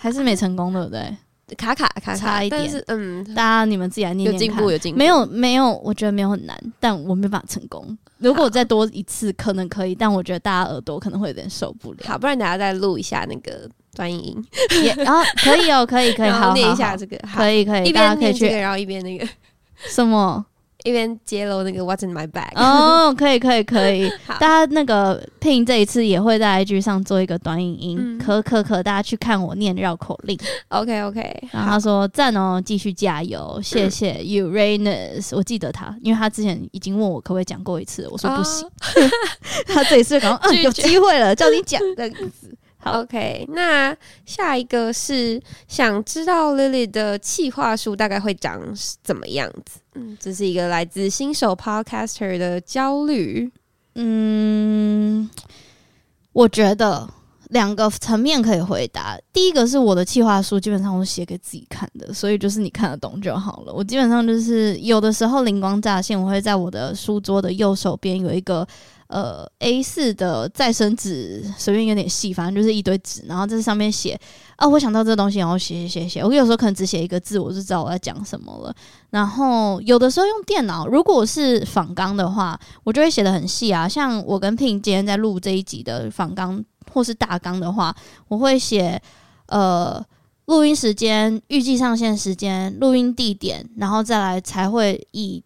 [0.00, 1.16] 还是没成功，对不对？
[1.56, 2.84] 卡卡卡，卡，差一点。
[2.88, 4.34] 嗯，大家你们自己来念念看。
[4.34, 4.98] 有进步，有进步。
[4.98, 7.96] 没有没有，我觉得没有很难，但我没办法成功。
[8.18, 11.98] 如果我再多一次，可能可以，但我觉得大家耳朵可能会有点受不了。
[12.06, 14.44] 好，不然等下再录一下那个短音音。
[14.96, 19.24] 然后可以哦，可以可以， 好念一下这个，可以可以，大家可以去，然后一边那个
[19.76, 20.44] 什么。
[20.84, 24.08] 一边揭露那个 What's in my bag 哦，可以可以可以，
[24.38, 30.38] 大家那个 Pin 这一次也会在 IG 上做一个短影音，嗯、可可可，大家去看我念绕口令。
[30.68, 38.70] OK OK，然后他说赞哦，继续加油，谢谢 Uranus，我记得他，因为他之前已经问我可不可以讲过一次，我说不行，哦、
[39.66, 42.54] 他这一次刚刚、 嗯、有机会了，叫你讲这样子。
[42.92, 48.60] OK，那下一个是想知道 Lily 的企划书大概会长
[49.02, 49.80] 怎么样子？
[49.94, 53.50] 嗯，这是一个来自新手 Podcaster 的焦虑。
[53.94, 55.28] 嗯，
[56.32, 57.08] 我觉得
[57.48, 59.18] 两个层面可以回答。
[59.32, 63.72] 第一个是我的企划书基本上我写给自己看的，所以就是你看得懂就好了。
[63.72, 68.66] 我基本上就是有的时候灵光乍现，我会在我的书桌的右手边有一个。
[69.08, 74.18] 呃 A 四的再生纸，随便有点细，反正就是一堆纸，然后在上面写
[74.56, 76.24] 啊，我想到这东西，然后写写写写。
[76.24, 78.74] 我有时候可能只写一个字，我就知道我在讲什么了。
[79.10, 83.88] 然后有的时候用电脑，如果是仿纲的话，我就会写的很细啊。
[83.88, 87.94] 像我跟 Pin 今天在录这一集的仿纲或是大纲的话，
[88.28, 89.00] 我会写
[89.46, 90.04] 呃
[90.46, 95.42] 录音时间、预计上线时间、录音地点，然后再来才会以。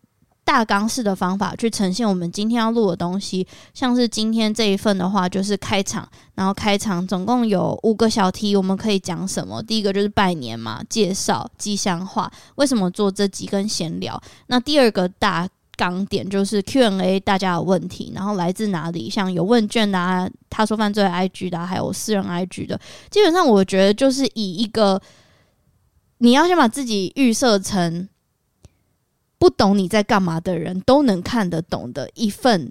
[0.50, 9.62] 大纲式的方法去呈现我们今天要录的东西，像是今天这一份的话，就是开场，然后开场总共有五个小题，我们可以讲什么？
[9.62, 14.20] 第一个就是拜年嘛，介绍吉祥话，为什么做这几根闲聊？
[14.48, 19.08] 那第二个大纲点就是 Q&A，大家有问题，然后来自哪里？
[19.08, 22.76] 像有问卷的啊，他说犯罪 IG 的，还有私人 IG 的，
[23.08, 25.00] 基本上我觉得就是以一个
[26.18, 28.08] 你要先把自己预设成。
[29.40, 32.70] 不懂你在干嘛的人都能看得懂的一份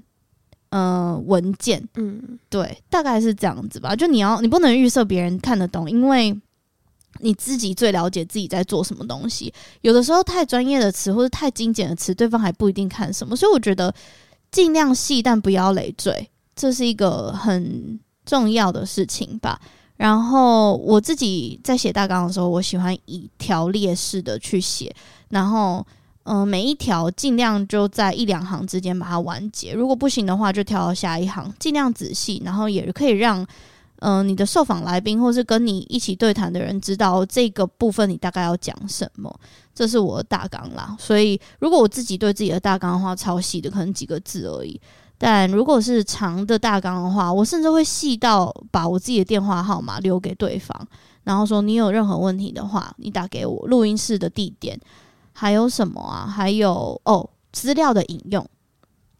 [0.69, 3.95] 呃文件，嗯，对，大概是这样子吧。
[3.95, 6.39] 就你要，你不能预设别人看得懂，因为
[7.21, 9.51] 你自己最了解自己在做什么东西。
[9.81, 13.35] 有的时候太专业的词或者太精简的词，对方还不一定看什么。
[13.35, 13.91] 所以我觉得
[14.51, 19.59] 尽量细，但不要累赘，这是一个很重要的事情吧。
[19.97, 24.95] 然后我自己在写大纲的时候，我喜欢以条列式的去写，
[25.29, 25.83] 然后。
[26.23, 33.45] 嗯、每一条尽量就在一两行之间把它完结，如果不行的话，就跳到下一行，尽量仔细，然后也可以让
[34.01, 39.33] 嗯、你的受访来宾或是跟你一起对谈的人知道这个部分你大概要讲什么，
[39.75, 40.95] 这是我的大纲啦。
[40.97, 44.79] 所以如果我自己对自己的大纲的话，超细的，可能几个字而已。
[45.17, 50.73] 但如果是长的大纲的话，我甚至会细到把我自己的电话号码留给对方，
[51.25, 54.79] 然后说你有任何问题的话，你打给我，录音室的地点。
[55.39, 56.27] 还有什么啊？
[56.27, 58.45] 还有哦，资料的引用。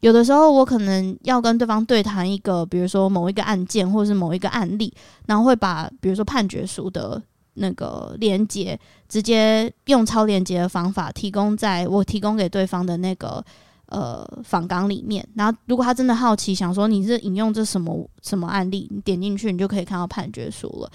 [0.00, 4.92] 有的时候我可能要跟对方对谈一个，比如说某一个案件或者是某一个案例，
[5.26, 7.22] 然后会把比如说判决书的
[7.54, 13.42] 那个连接，直接用超连接的方法提供在我提供给对方的那个
[13.86, 15.26] 呃访纲里面。
[15.34, 20.90] 然后如果他真的好奇，想说你是引用这什么什么案例，你点进去，你就可以看到判决书了。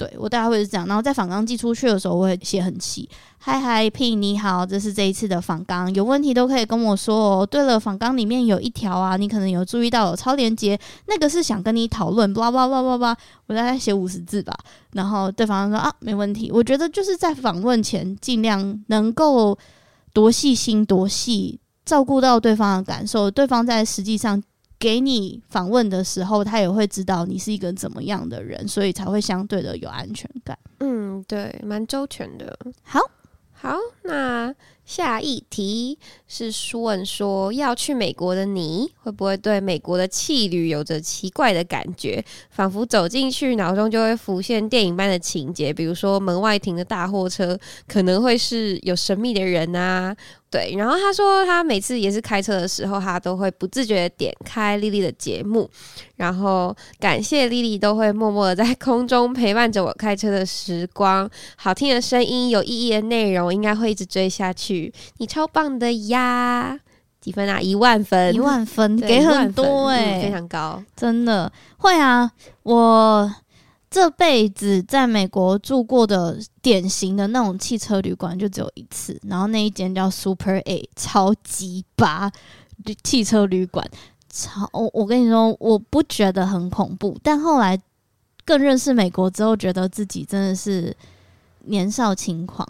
[0.00, 3.06] 对，我大概会是这样，然后在访纲寄出去的时候，我会写很细。
[3.36, 7.44] 嗨嗨，P 你好，这是这一次的访纲，有问题都可以跟我说哦。
[7.44, 14.56] 对了，访纲里面有一条啊，你可能有注意到有超连接，那个是想跟你讨论，巴拉巴拉巴拉巴，我大概写五十字吧。
[14.92, 16.50] 然后对方说啊，没问题。
[16.50, 19.58] 我觉得就是在访问前尽量能够
[20.14, 24.42] 多细心多细，照顾到对方的感受，对方在实际上。
[24.80, 30.58] 给你访问的时候，他也会知道你是一个怎么样的人，所以才会相对的有安全感。
[30.78, 32.58] 嗯，对，蛮周全的。
[32.82, 32.98] 好，
[33.52, 34.52] 好，那
[34.90, 50.16] 下一题是问说，要去美国的你会不会对美国的气旅有着奇怪的感觉，仿佛走进去，脑中就会浮现电影般的情节，比如说门外停的大货车可能会是有神秘的人啊。
[50.50, 55.70] 对，然后他说他每次也是开车的时候，他都会不自觉的点开莉莉的节目，
[56.16, 64.79] 然后感谢莉莉都会默默的在空中陪伴着我开车的时光，好听的声音，有意义的内容，应该会一直追下去。
[65.18, 66.78] 你超棒的呀！
[67.20, 67.60] 几分啊？
[67.60, 72.30] 一万分，一万分，给很多哎、欸，非常高，真的会啊，
[72.62, 73.34] 我。
[73.92, 82.30] 这辈子在美国住过的典型的那种汽车旅馆就只有一次，然后那一间叫 Super A，超级八
[83.02, 83.84] 汽车旅馆，
[84.28, 87.76] 超我我跟你说，我不觉得很恐怖，但后来
[88.44, 90.96] 更认识美国之后，觉得自己真的是
[91.64, 92.64] 年少轻狂。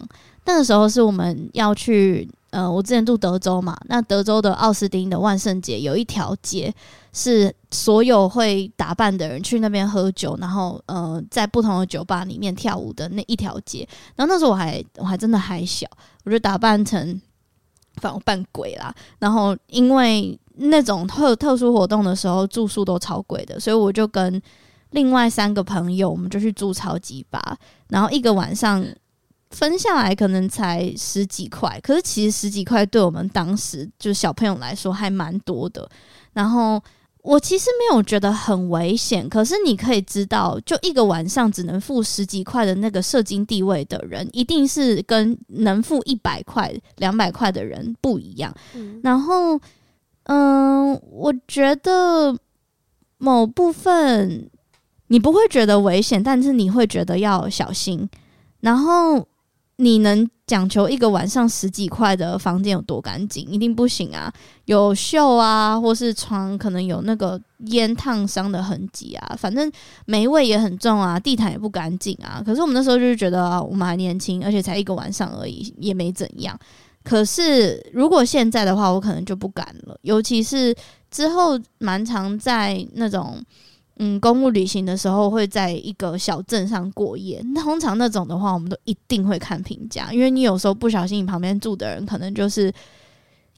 [0.45, 2.29] 那个时候是我们要去。
[2.51, 6.69] 呃，我之前住德州嘛，那德州的奥斯汀的万圣节有一条街，
[7.13, 13.87] 是所有会打扮的人去那边喝酒，然后呃，在不同的酒吧里面跳舞的那一条街。
[14.17, 15.87] 然后那时候我还我还真的还小，
[16.25, 17.21] 我就打扮成
[18.01, 18.93] 反扮鬼啦。
[19.19, 24.41] 然后因为那种特特殊活动的时候住宿都超贵的，所以我就跟
[24.89, 28.85] 另外三个朋友，我们就去住超级吧，然后一个晚上。
[29.51, 35.87] 分下来可能才十几块，可是其实十几块对我们当时就是小朋友来说还蛮多的。
[36.33, 36.81] 然后
[37.21, 48.51] 我其实没有觉得很危险，可是你可以知道，就一个晚上只能付十几块的那个社经地位的人，一定是跟能付一百块、两百块的人不一样。
[48.73, 48.99] 嗯。
[49.03, 49.59] 然后，
[50.23, 52.35] 嗯，我觉得
[53.17, 54.49] 某部分
[55.07, 58.09] 你不会觉得危险，但是你会觉得要小心。
[58.61, 59.27] 然后。
[59.81, 63.43] 你能讲求一个晚上十几块的房间有多干净？
[63.47, 64.31] 一定不行啊！
[64.65, 69.71] 有锈啊，或是床可能有那个烟烫伤的痕迹啊，反正
[70.05, 72.43] 霉味也很重啊，地毯也不干净啊。
[72.45, 76.55] 可是我们那时候就是觉得啊，我们还年轻，而且才一个晚上而已，也没怎样。
[77.03, 80.75] 可是如果现在的话，我可能就不敢了，尤其是
[81.09, 83.43] 之后蛮常在那种。
[83.97, 87.43] 嗯，公务旅行的时候会在一个小镇上过夜。
[87.55, 92.73] 通常那种的话，我们都一定会看评价，因为你有时候不小心，你旁边住的人可能就是，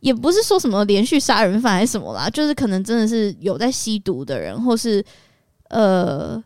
[0.02, 5.02] 也不是说什么连续杀人犯还是什么啦，就是可能真的是有在吸毒的人，或是
[5.70, 6.44] 呃，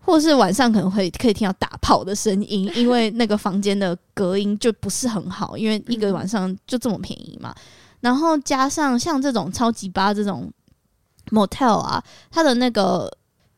[0.00, 7.54] 或是晚上可能会可以听到打炮的声音，因为那个房间的隔音就不是很好，因为一个晚上就这么便宜嘛。
[8.00, 10.50] 然后加上像这种超级巴这种
[11.30, 13.10] motel 啊，他的那个。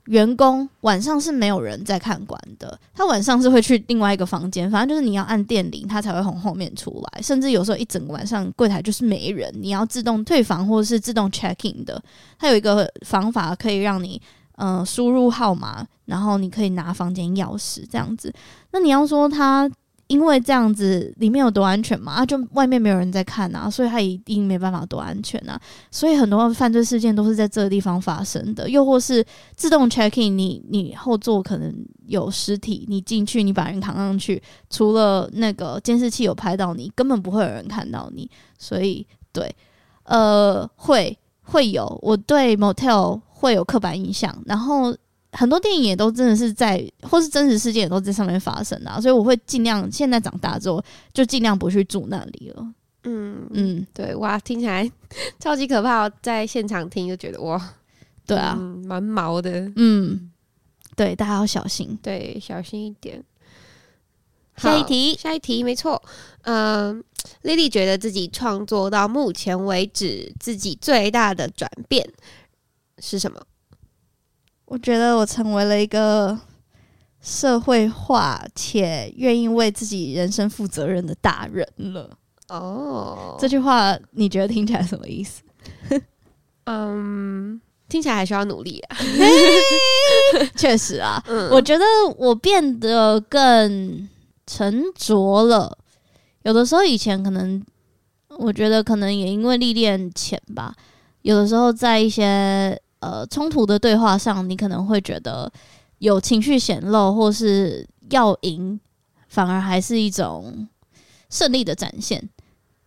[0.07, 7.23] 员工晚上是没有人在看管的，他晚上是会去另外一个房间，反正就是你要按电铃，他才会从后面出来。
[7.23, 12.03] 甚至有时候一整个晚上柜台就是没人，你要自动退房或者是自动 check in 的。
[12.37, 14.21] 他有一个方法可以让你
[14.57, 18.35] 呃输入号码，然后你可以拿房间钥匙这样子。
[18.73, 19.71] 那你要说他。
[20.09, 22.13] 因为这样子里面有多安全嘛？
[22.13, 25.59] 啊，就外面没有人在看啊，所以他一定没办法多安全啊。
[25.91, 29.25] 所以很多犯罪事件都是在这个地方发生的，又或是
[29.57, 31.75] 自动 check in，你你后座可能
[32.07, 38.31] 有尸体，你进去你把人扛上去，除了那个监视器有拍到你，根本不会有人看到你。
[38.59, 39.55] 所以对，
[40.05, 44.95] 呃，会会有我对 motel 会有刻板印象，然后。
[45.33, 52.75] 很多电影也都真的是在，或是真实事件也都在上面发生的啊，所以我会尽量现在长大之后就尽量不去住那里了。
[53.05, 54.89] 嗯嗯，对，哇，听起来
[55.41, 57.75] 超级可怕，在现场听就觉得哇，
[58.27, 59.73] 对啊，蛮毛的。
[59.77, 60.31] 嗯，
[60.95, 63.25] 对，大家要小心，对，小心一点。
[64.57, 66.01] 下一题，下一题，没错。
[66.43, 67.03] 嗯
[67.43, 72.07] ，Lily 觉得自己创作到目前为止自己最大的转变
[72.99, 73.41] 是什么？
[74.73, 76.39] 我觉得我成为了一个
[77.21, 82.09] 社会化且愿意为自己人生负责任的大人了。
[82.49, 85.43] 哦，这句话你觉得听起来什么意思？
[86.65, 88.97] 嗯，听起来还需要努力啊。
[90.57, 91.85] 确实啊，嗯，我觉得
[92.17, 94.09] 我变得更
[94.47, 95.77] 沉着了。
[96.45, 97.63] 有的时候以前可能，
[98.39, 100.75] 我觉得可能也因为历练浅吧。
[101.21, 102.81] 有的时候在一些。
[103.03, 105.53] 呃，冲突的对话上，你可能会觉得
[105.99, 108.79] 有情绪显露，或是要赢，
[109.27, 110.69] 反而还是一种
[111.29, 112.27] 胜利的展现。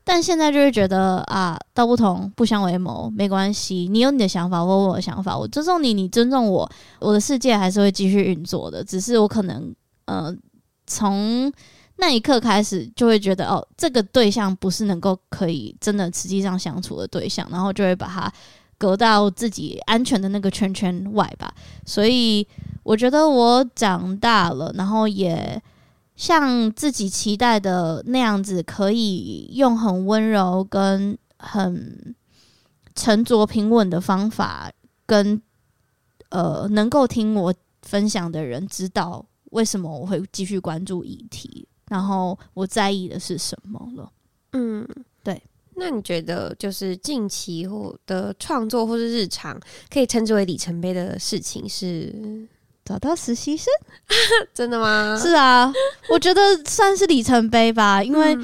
[0.05, 3.89] 但现在就会觉得啊，道不同不相为谋，没关系。
[3.91, 8.81] 你有你的想法，我有我的想法，我尊重你，你尊重我，我的世界还是会继续运作的。
[8.81, 10.33] 只是我可能呃，
[10.87, 11.51] 从
[11.97, 18.31] 那一刻开始就会觉得哦，这个对象不是能够可以真的实际上相处的对象，然后就会把它。
[18.77, 21.53] 隔到自己安全的那个圈圈外吧，
[21.85, 22.45] 所以
[22.83, 25.61] 我觉得我长大了，然后也
[26.15, 32.15] 像自己期待的那样子，可以用很温柔跟很
[32.93, 34.69] 沉着平稳的方法，
[35.05, 35.41] 跟
[36.29, 44.11] 呃能够听我分享的人知道为什么我会继续关注议题，然后我在意的是什么了。
[44.51, 44.87] 嗯。
[45.77, 49.59] 那你觉得，就是近期或的创作或是日常，
[49.91, 52.15] 可以称之为里程碑的事情是
[52.85, 53.67] 找到实习生？
[54.53, 55.19] 真的吗？
[55.21, 55.71] 是啊，
[56.09, 58.01] 我觉得算是里程碑吧。
[58.01, 58.37] 因为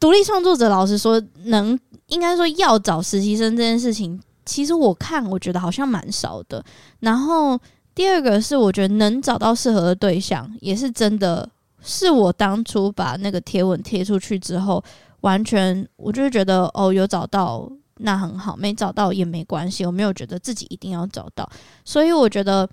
[0.00, 1.78] 独立创作者，老实说，能
[2.08, 6.64] 应该说要找实习生这件事情，其实我看我觉得好像蛮少的。
[6.98, 7.56] 然后
[7.94, 11.48] 第二个是，我觉得能找到适合的对象，也是真的
[11.80, 14.82] 是我当初把那个贴文贴出去之后。
[15.22, 17.68] 完全，我就是觉得哦，有找到
[17.98, 19.86] 那很好，没找到也没关系。
[19.86, 21.48] 我没有觉得自己一定要找到，
[21.84, 22.68] 所以我觉得，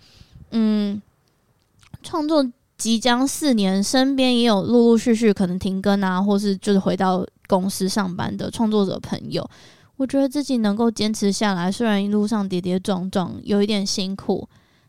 [0.52, 1.02] 嗯，
[2.02, 2.44] 创作
[2.76, 9.48] 即将四年，身边也有陆陆续续可能停更啊，或是就是回到公司上班的创作者朋友。
[9.98, 14.48] 我觉得自己能够坚持下来，虽然一路上跌跌撞撞，有一点辛苦，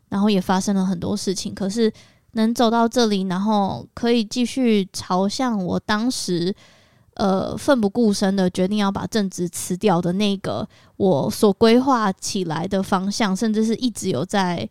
[0.08, 1.92] 然后也发生了很多事情，可是
[2.32, 6.54] 能走到这里，然后可以继续朝向我当时。
[7.14, 14.68] 呃，奋不顾身的决定要把正职辞掉的那个我所规划起来的方向，甚至是一直有在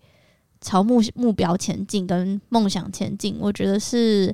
[0.61, 4.33] 朝目目标前进跟梦想前进，我觉得是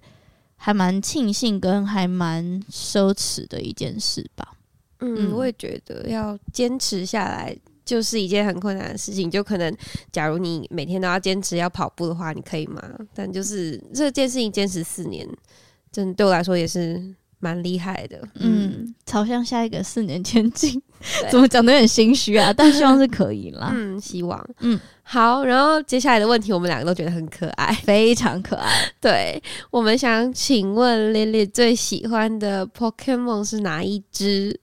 [0.56, 4.54] 还蛮庆幸跟还蛮奢侈的一件事吧。
[5.00, 9.30] 嗯，我也觉得要坚持下来就是一件很困难的事情。
[9.30, 9.76] 就可能，
[10.12, 12.82] 假如你每天都要坚持要跑步的话，你可以吗？
[13.14, 15.28] 但就是这件事情坚持四年。
[15.92, 17.14] 真的对我来说也是
[17.46, 18.18] 蛮厉害的。
[18.40, 20.82] 嗯，嗯，朝向下一个四年前进，
[21.30, 22.52] 怎么讲的有点心虚啊？
[22.58, 23.72] 但希望是可以啦。
[23.72, 24.44] 嗯，希望。
[24.62, 25.44] 嗯，好。
[25.44, 28.72] 然后接下来的问题，我们两个都觉得很可爱，非常可爱。
[29.00, 29.40] 对，
[29.70, 34.60] 我们想请问 Lily 最喜欢的 Pokemon 是哪一只？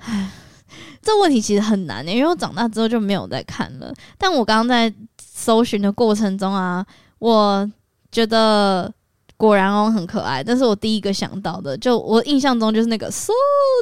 [0.00, 0.30] 唉，
[1.00, 3.90] 这问题其实很难的，因为我长大之后就没有再看了。
[4.18, 6.84] 但我刚刚在搜寻的过程中啊，
[7.18, 7.70] 我
[8.12, 8.92] 觉得
[9.36, 10.42] 果然哦很可爱。
[10.42, 13.32] 但是我第一个想到的，就我印象中就是那个 So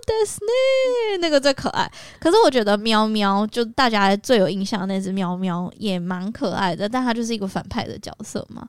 [0.07, 1.91] Disney 那个最可爱。
[2.19, 8.67] 可是我觉得喵喵，就大家最有印象的那只喵喵也蛮可爱的，但它就是一个反派的角色嘛。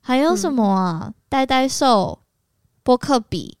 [0.00, 1.00] 还有什么啊？
[1.04, 2.18] 嗯、呆呆兽、
[2.82, 3.56] 波克比。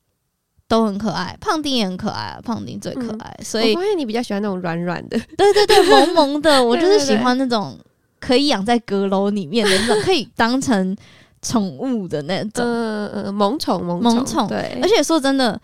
[0.70, 7.78] 都很可爱，胖丁也很可爱啊，胖丁最可爱，嗯、所以我发现你比较喜欢那种软软的，对对对，萌萌的，我就是 喜欢那种
[8.20, 10.94] 可以养在阁楼里面的那种，可以当成
[11.42, 15.60] 宠物的那种，嗯嗯，萌宠萌萌宠，对，而且说真的，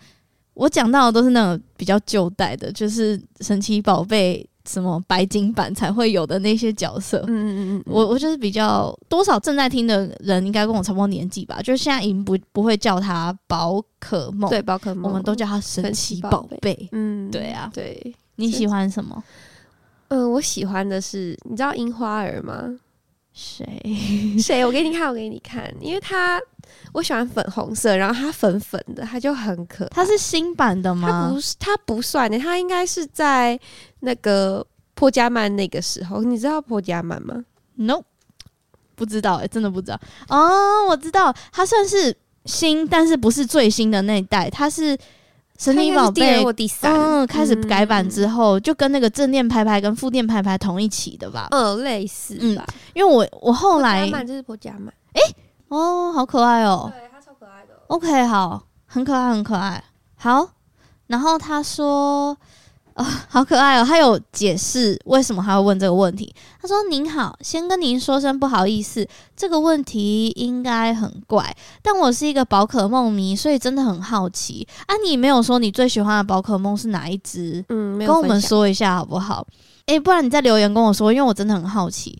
[0.53, 4.47] 我讲到的都是那种比较旧代的，就是神奇宝贝。
[4.67, 19.23] 什么白金版才会有的那些角色，嗯嗯嗯，我我就是比较多少正在听的人应该跟我差不多年纪吧，就是现在已经不不会叫他宝可梦，对宝可梦，我们都叫他神奇宝贝，嗯，对啊，对，你喜欢什么？
[20.07, 22.63] 嗯，我喜欢的是，你知道樱花儿吗？
[23.35, 23.65] 谁
[24.39, 24.65] 谁？
[24.65, 26.41] 我给你看，我给你看，因为他
[26.93, 29.89] 我喜欢粉红色，然后它粉粉的，它就很可爱。
[29.91, 31.09] 它是新版的吗？
[31.09, 33.59] 它不是，它不算的，它应该是在
[33.99, 36.23] 那个破加曼那个时候。
[36.23, 37.43] 你知道破加曼吗
[37.75, 38.01] ？No，
[38.95, 39.99] 不知道真的不知道。
[40.29, 42.15] 哦，我知道，它算是
[42.45, 44.97] 新，但是不是最新的那一代，它是。
[45.57, 51.47] 神奇宝贝第三，嗯，开始改版之后，嗯、就跟那个正电拍拍跟负电拍拍同一期的吧？
[51.51, 52.65] 嗯，类似吧。
[52.67, 54.55] 嗯、因为我我后来，这是婆
[55.13, 55.35] 哎、欸，
[55.69, 56.91] 哦，好可爱哦。
[56.93, 57.73] 对，它超可爱的。
[57.87, 59.83] OK，好，很可爱，很可爱。
[60.15, 60.47] 好，
[61.07, 62.37] 然后他说。
[62.95, 63.85] 啊、哦，好可爱哦！
[63.85, 66.33] 他有解释为什么他会问这个问题。
[66.61, 74.65] 他说：“您好，先跟您说声不好意思，这个问题应该很怪，但我是一个宝可梦迷，所以真的很好奇。
[74.85, 77.63] 啊，你没有说你最喜欢的宝可梦是哪一只？
[77.69, 79.45] 嗯，跟我们说一下好不好？
[79.87, 82.17] 诶，不然你再留言跟我说，因为我真的很好奇。”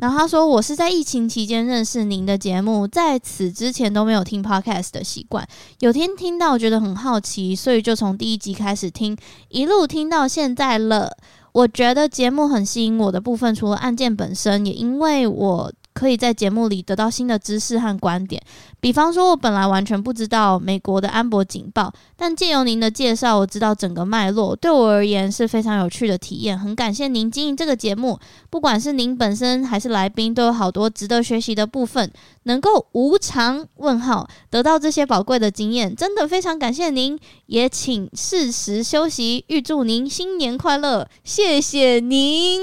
[0.00, 5.46] 然后他说：“我是在疫情期间认识您的节目，在此之前都没有听 podcast 的习惯。
[5.80, 9.16] 有天听到觉得很好奇，所以就从第一集开始听，
[9.48, 11.16] 一路听到现在了。
[11.52, 18.40] 我觉得节目很吸引我的部分，除了案件本身，也因为我。”可以在节目里得到新的知识和观点，
[18.78, 26.56] 比方说，我本来完全不知道美国的安博警报，但借由您的介绍，我知道整个脉络，对我而言是非常有趣的体验。
[26.56, 28.16] 很感谢您经营这个节目，
[28.48, 32.08] 不管是您本身还是来宾，都有好多值得学习的部分。
[32.44, 37.18] 能够无偿问号得到这些宝贵的经验，真的非常感谢您。
[37.46, 42.60] 也请适时休息，预祝您新年快乐，谢谢您。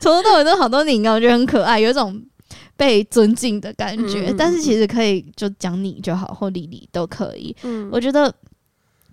[0.00, 2.22] 从头到尾都好多您啊，我觉得很可爱，有一种。
[2.78, 7.54] 被尊敬的感觉，嗯、但是其实可以就讲你就好，或丽丽都可以。
[7.64, 8.32] 嗯，我觉得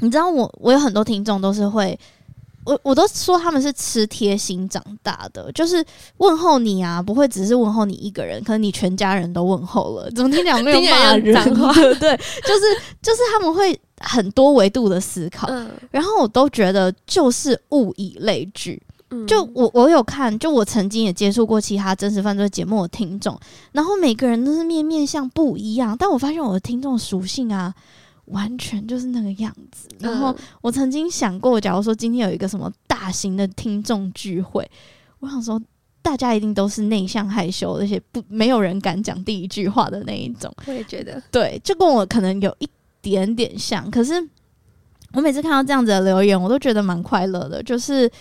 [0.01, 1.97] 你知道我，我有很多听众都是会，
[2.63, 5.84] 我我都说他们是吃贴心长大的，就是
[6.18, 11.34] 问候你啊，不会只是问候你一个人，可能你全家人都问候了，总听两个人骂人，
[11.97, 12.61] 对，就是
[13.01, 18.80] 就是他们会很多维度的思考，嗯、然后我都觉得就是物以类聚。
[19.28, 23.39] 就我我有看，就我曾经也接触过其他真实犯罪节目的听众，
[23.72, 27.74] 然后每个人都是面面相不一样，但我发现我的听众属性啊，
[28.26, 29.88] 完全就是那个样子。
[29.99, 34.70] 然后我曾经想过，假如说今天有一个什么大型的听众聚会，
[35.20, 35.61] 我想说
[36.01, 40.53] 大家一定都是内向害羞，而且不没有人敢讲第一句话的那一种。
[40.68, 42.70] 我也觉得，对，就跟我可能有一
[43.01, 43.89] 点点像。
[43.89, 44.13] 可是
[45.13, 48.11] 我每次看到这样子的留言，我都觉得蛮快乐的，就是。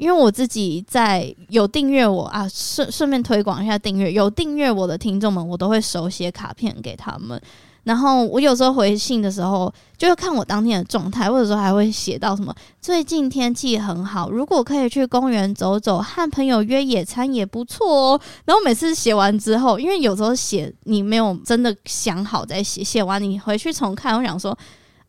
[0.00, 7.38] 因为我自己在有订阅我啊，顺顺便推广一下订阅，有订阅我的听众们，我都会手写卡片给他们。
[7.84, 18.20] 然后我有时候回信的时候，就会看我当天的状态，或者说还会写到什么最近天气很好，如果可以去公园走走，和朋友约野餐也不错哦。
[18.46, 24.56] 然后每次写完之后，因为有时候写你没有真的想好再写，写完你回去重看，我想说。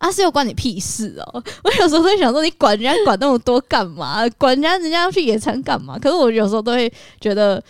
[0.02, 1.44] 啊，是又关你屁事哦！
[1.64, 4.28] 我有时候会想说，你管人家管那么多干嘛？
[4.30, 6.00] 管人家人家要去野餐干嘛？
[6.00, 7.64] 可是我有时候都会觉得，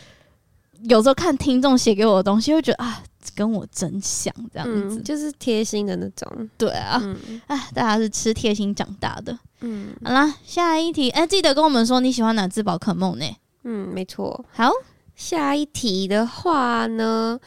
[0.84, 3.04] 有时候看听众写给我的东西，会觉得啊，
[3.36, 6.50] 跟我真像这样子，嗯、就是贴心的那种。
[6.58, 9.38] 对啊，嗯、啊，大家是吃贴心长大的。
[9.60, 13.26] 嗯，好啦，下一题，哎、欸，记得跟我们说你喜欢哪只宝可梦呢？
[13.66, 14.46] 嗯，没错。
[14.54, 14.72] 好，
[15.18, 17.38] 下一题的话呢？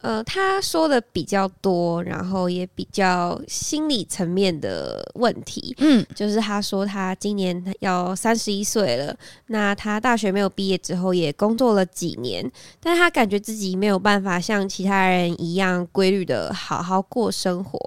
[0.00, 5.74] 呃，他说的比较多，然后也比较心理层面的问题。
[5.78, 9.14] 嗯，就是他说他今年要三十一岁了，
[9.48, 17.78] 那他大学没有毕业之后也工作了几年，但他感觉自己没有办法像其他人一样规律的好好过生活。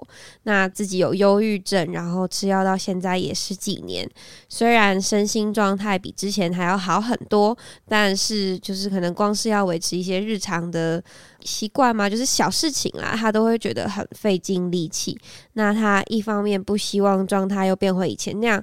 [0.44, 4.08] 那自己有忧郁症，然后吃药到现在也十几年，
[4.48, 7.56] 虽然身心状态比之前还要好很多，
[7.88, 11.02] 但是就是可能光是要维持一些日常的
[11.44, 15.18] 习惯嘛，就是小事情啦，他都会觉得很费劲力气。
[15.52, 18.62] 那他一方面不希望状态又变回以前那样，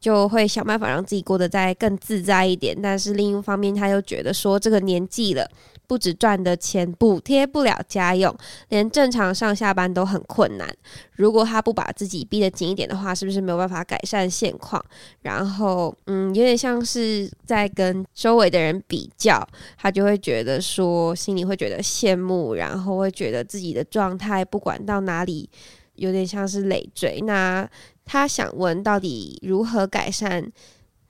[0.00, 2.76] 就会想办法让自己过得再更自在一点。
[2.80, 5.48] 但是另一方面，他又觉得说这个年纪了。
[5.86, 8.34] 不止赚的钱补贴不了家用，
[8.68, 10.68] 连正常上下班都很困难。
[11.12, 14.84] 如果他不把自己逼得紧一点的话，是不是没有办法改善现况？
[15.22, 25.48] 然后，嗯，有点像是在跟周围的人比较，他就会觉得说，心里会觉得羡慕，然后会觉得自己的状态不管到哪里，
[25.94, 27.20] 有点像是累赘。
[27.22, 27.68] 那
[28.04, 30.50] 他想问，到底如何改善？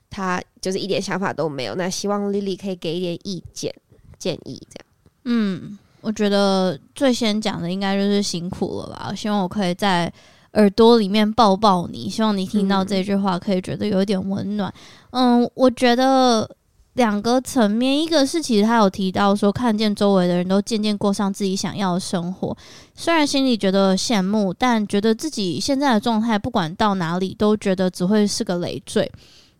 [0.08, 1.74] 他就是一点想法都没有。
[1.74, 3.74] 那希望 Lily 可以给一点意见。
[4.18, 4.86] 建议这样，
[5.24, 9.12] 嗯，我觉得最先讲的应该就是辛苦了吧。
[9.14, 10.12] 希望我可以在
[10.52, 14.72] 耳朵里面抱抱你，希望你听到这句话可以觉得有点温暖。
[15.10, 16.48] 嗯，嗯，我觉得
[16.94, 22.56] 两个层面，一个是其实他有提到说，看见周围的人都渐渐过上自己想要的生活，
[22.94, 29.10] 虽然心里觉得羡慕，但觉得自己现在的状态不管到哪里都觉得只会是个累赘。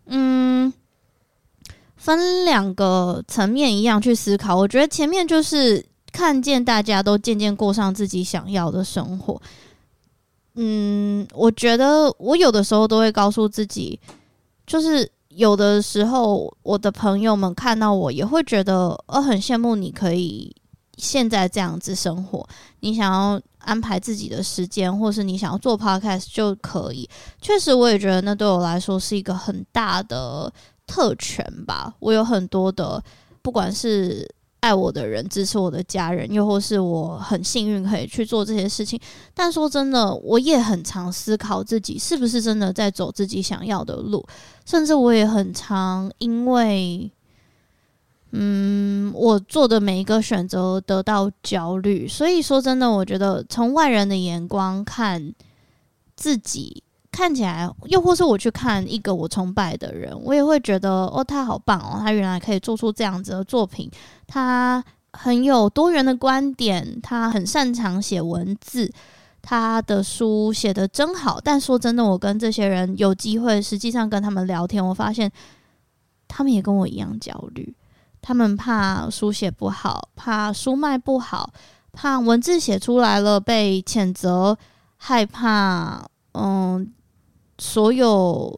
[0.07, 0.73] 嗯。
[1.97, 5.83] 分两个层面一样去思考，我觉得前面就是
[6.13, 9.41] 看见大家都渐渐过上自己想要的生活。
[10.55, 13.99] 嗯，我觉得我有的时候都会告诉自己，
[14.65, 20.55] 就是有的时候我的朋友们看到我也会觉得，我很羡慕你可以
[20.97, 22.47] 现在这样子生活，
[22.79, 27.07] 你想要安排自己的时间，或是你想要做 podcast 就可以。
[27.41, 30.51] 确实，我也觉得那对我来说是一个很大的。
[30.87, 33.03] 特权吧，我有很多的，
[33.41, 34.27] 不管是
[34.61, 38.99] 爱我的人、支持我的家人，又或是我很幸运可以去做这些事情。
[39.33, 44.25] 但说真的，我也很常思考自己是不是真的在走自己想要的路，
[44.65, 47.11] 甚至我也很常因为，
[48.31, 52.07] 嗯，我做的每一个选择得到焦虑。
[52.07, 55.33] 所以说真的，我觉得从外人的眼光看
[56.15, 56.83] 自己。
[57.17, 63.89] 看起来，又或是我去看一个我崇拜的人，我也会觉得哦，他好棒哦，他原来可以做出这样子的作品，
[64.27, 68.93] 他很有多元的观点，他很擅长写文字，
[69.41, 71.41] 他的书写得真好。
[71.43, 75.31] 但说真的，我跟这些人有机会，实际上跟他们聊天，我发现
[76.27, 77.75] 他们也跟我一样焦虑，
[78.21, 81.51] 他们怕书写不好，怕书卖不好，
[81.93, 84.55] 怕文字写出来了被谴责，
[84.97, 86.93] 害怕嗯。
[87.57, 88.55] 所有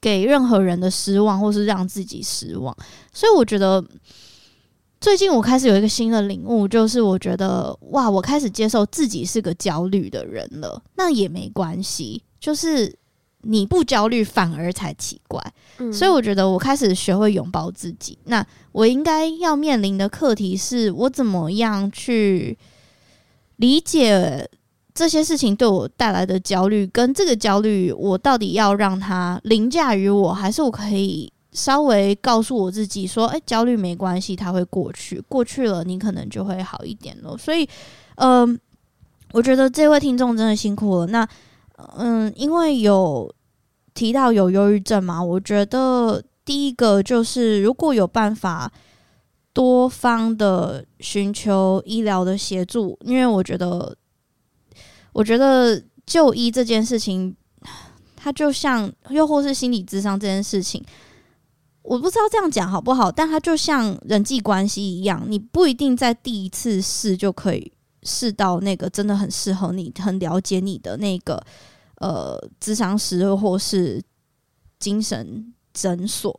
[0.00, 2.76] 给任何人的失望，或是让自己失望，
[3.12, 3.84] 所以我觉得
[5.00, 10.82] 最近我开始有一个新的领悟，就是我觉得哇，我开始接受自己是个焦虑的人了。
[10.96, 12.96] 那也没关系，就是
[13.42, 15.42] 你不焦虑反而才奇怪。
[15.78, 15.92] 嗯。
[15.92, 18.18] 所以我觉得我开始学会拥抱自己。
[18.24, 22.56] 那我应该要面临的课题是我怎么样去
[23.56, 24.48] 理解。
[24.96, 37.68] 这些事情对我带来的焦虑，跟这个焦虑，我到底要让它凌驾于我，还是我可以稍微告诉我自己说：“哎，焦虑没关系，它会过去，过去了，你可能就会好一点了。”所以，
[38.14, 38.58] 嗯、
[39.32, 41.06] 我觉得这位听众真的辛苦了。
[41.08, 41.28] 那，
[41.98, 43.30] 嗯，因为有
[43.92, 48.72] 提到有忧郁症嘛，我觉得第一个就是如果有办法
[49.52, 53.94] 多方的寻求医疗的协助，因为我觉得。
[55.16, 57.34] 我觉得就医这件事情，
[58.14, 60.84] 它就像又或是心理咨商这件事情，
[61.80, 71.42] 我不知道这样讲好不好，但它就像人际关系一样，你不一定在第一次试就可以试到那个真的很适合你、很了解你的那个
[72.00, 74.02] 呃智商师或是
[74.78, 76.38] 精神诊所，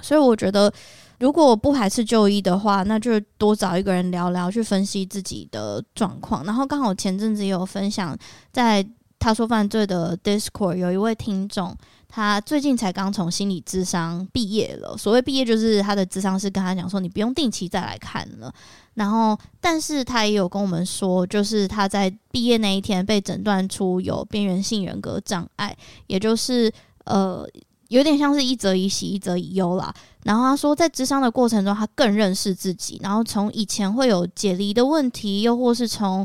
[0.00, 0.72] 所以我觉得。
[1.20, 6.44] 如果不排斥就医的话，那就多找一个人聊聊，去分析自己的状况。
[6.44, 8.16] 然后刚好前阵子也有分享，
[8.50, 8.84] 在
[9.18, 11.76] 他说犯罪的 Discord 有一位听众，
[12.08, 14.96] 他最近才刚从心理咨商毕业了。
[14.96, 18.50] 所谓毕业，就是他的咨商师跟他讲说，你不用定期再来看了。
[18.94, 26.72] 然后，但是他也有跟我们说，就是他在毕业那一天被诊断出有边缘性人格障碍，也就是
[27.04, 27.46] 呃。
[27.90, 29.92] 有点像是一则以喜，一则以忧啦。
[30.22, 33.00] 然后他说，在咨商的过程中，他更认识自己。
[33.02, 36.24] 然后从以前会有解离的问题，又或是从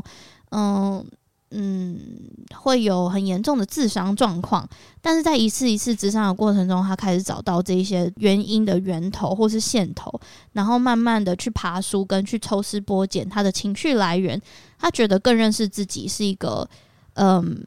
[0.50, 1.04] 嗯
[1.50, 1.98] 嗯
[2.54, 4.68] 会有很严重的自伤状况，
[5.00, 10.20] 但是在一次一次咨商的过程中，他开始找到这些原因的源头或是线头，
[10.52, 14.40] 然后慢慢的去爬梳跟去抽丝剥茧他的情绪来源。
[14.78, 16.68] 他觉得更认识自己是一个
[17.14, 17.66] 嗯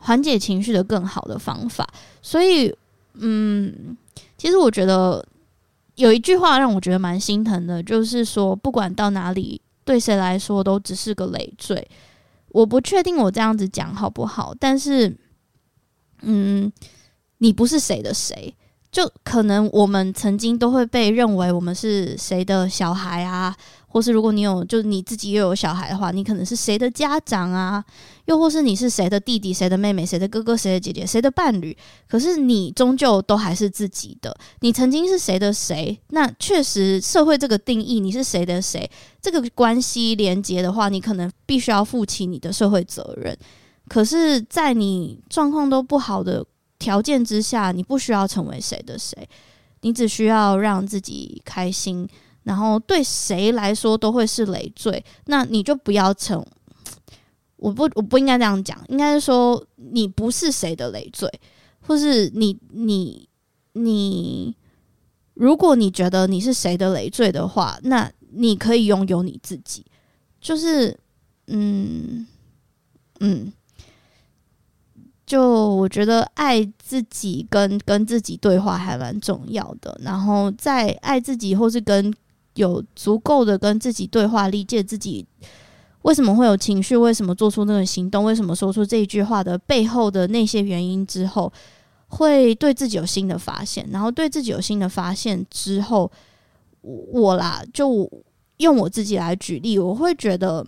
[0.00, 1.86] 缓解情绪的更好的方法。
[2.22, 2.74] 所以。
[3.14, 3.96] 嗯，
[4.36, 5.24] 其实我觉得
[5.96, 11.86] 有一句话让我觉得蛮心疼的，就是说不管到哪里，对谁来说都只是个累赘。
[12.48, 15.16] 我不确定我这样子讲好不好，但是，
[16.22, 16.72] 嗯，
[17.38, 18.54] 你不是谁的谁，
[18.92, 23.56] 就可能我们曾经都会被认为我们是谁的小孩啊。
[23.88, 27.84] 或是如果你有，就是你自己又有小孩的话，你可能是谁的家长啊？
[28.26, 31.76] 又或是你是谁的弟弟、谁的妹妹、谁的哥哥、谁的姐姐、谁的伴侣？
[32.08, 34.34] 可是你终究都还是自己的。
[34.60, 35.98] 你曾经是谁的谁？
[36.08, 38.90] 那确实，社会这个定义，你是谁的谁？
[39.20, 43.36] 这个关系连接的话，你可能必须要负起你的社会责任。
[43.88, 46.44] 可是，在你状况都不好的
[46.78, 49.28] 条件之下，你不需要成为谁的谁，
[49.82, 52.08] 你只需要让自己开心。
[52.44, 56.44] 然后对谁来说都会是累赘，那你就不要成，
[57.64, 61.26] 我不我不应该这样讲，应该是说你不是谁的累赘，
[61.80, 63.26] 或是你你
[63.72, 64.54] 你，
[65.32, 69.82] 如果你觉得你是谁的累赘的话，那你可以拥有你自己，
[70.42, 70.94] 就是
[71.46, 72.26] 嗯
[73.20, 73.50] 嗯，
[75.24, 82.12] 就我觉得爱自己跟跟自己对话还蛮重要的，然后在爱自己或是跟
[82.56, 85.26] 有足够的跟自己对话，理解自己
[86.04, 91.50] 为什么会有情绪，为什么做出那个行动，为什么说出这一句话的背后的那些原因之后，
[92.08, 93.88] 会对自己有新的发现。
[93.90, 96.10] 然后对自己有新的发现之后，
[96.82, 98.06] 我啦，就
[98.58, 100.66] 用我自己来举例，我会觉得，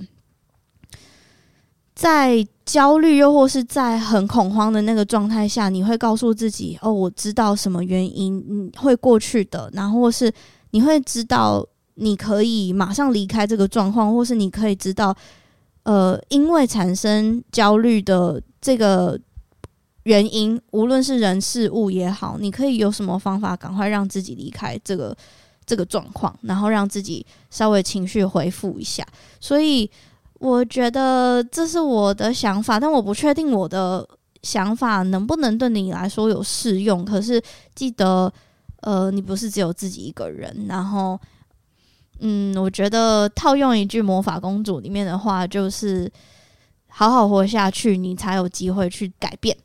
[1.94, 10.32] 在焦虑又或是在很恐慌的那个状态下，你会告诉自己：“哦，我知道什么原因，你会过去的。”然后是
[10.70, 11.62] 你会知道。
[11.98, 15.16] 你可以马上离开这个状况，或是你可以知道，
[15.82, 19.18] 呃，因为产生焦虑的这个
[20.02, 25.16] 原因，无论是人事物也好，你可以有什么方法赶快让自己离开这个
[25.64, 29.02] 这个状况，然后让自己稍微情绪恢复一下。
[29.40, 29.90] 所以
[30.34, 34.06] 我觉得这是我的想法，但我不确定我的
[34.42, 37.06] 想法能不能对你来说有适用。
[37.06, 37.42] 可是
[37.74, 38.30] 记得，
[38.82, 41.18] 呃，你不是只有自己一个人，然后。
[42.20, 46.10] 嗯，我觉得套用一句《魔法公主》里面的话，就是
[46.88, 49.56] 好好活下去，你才有机会去改变，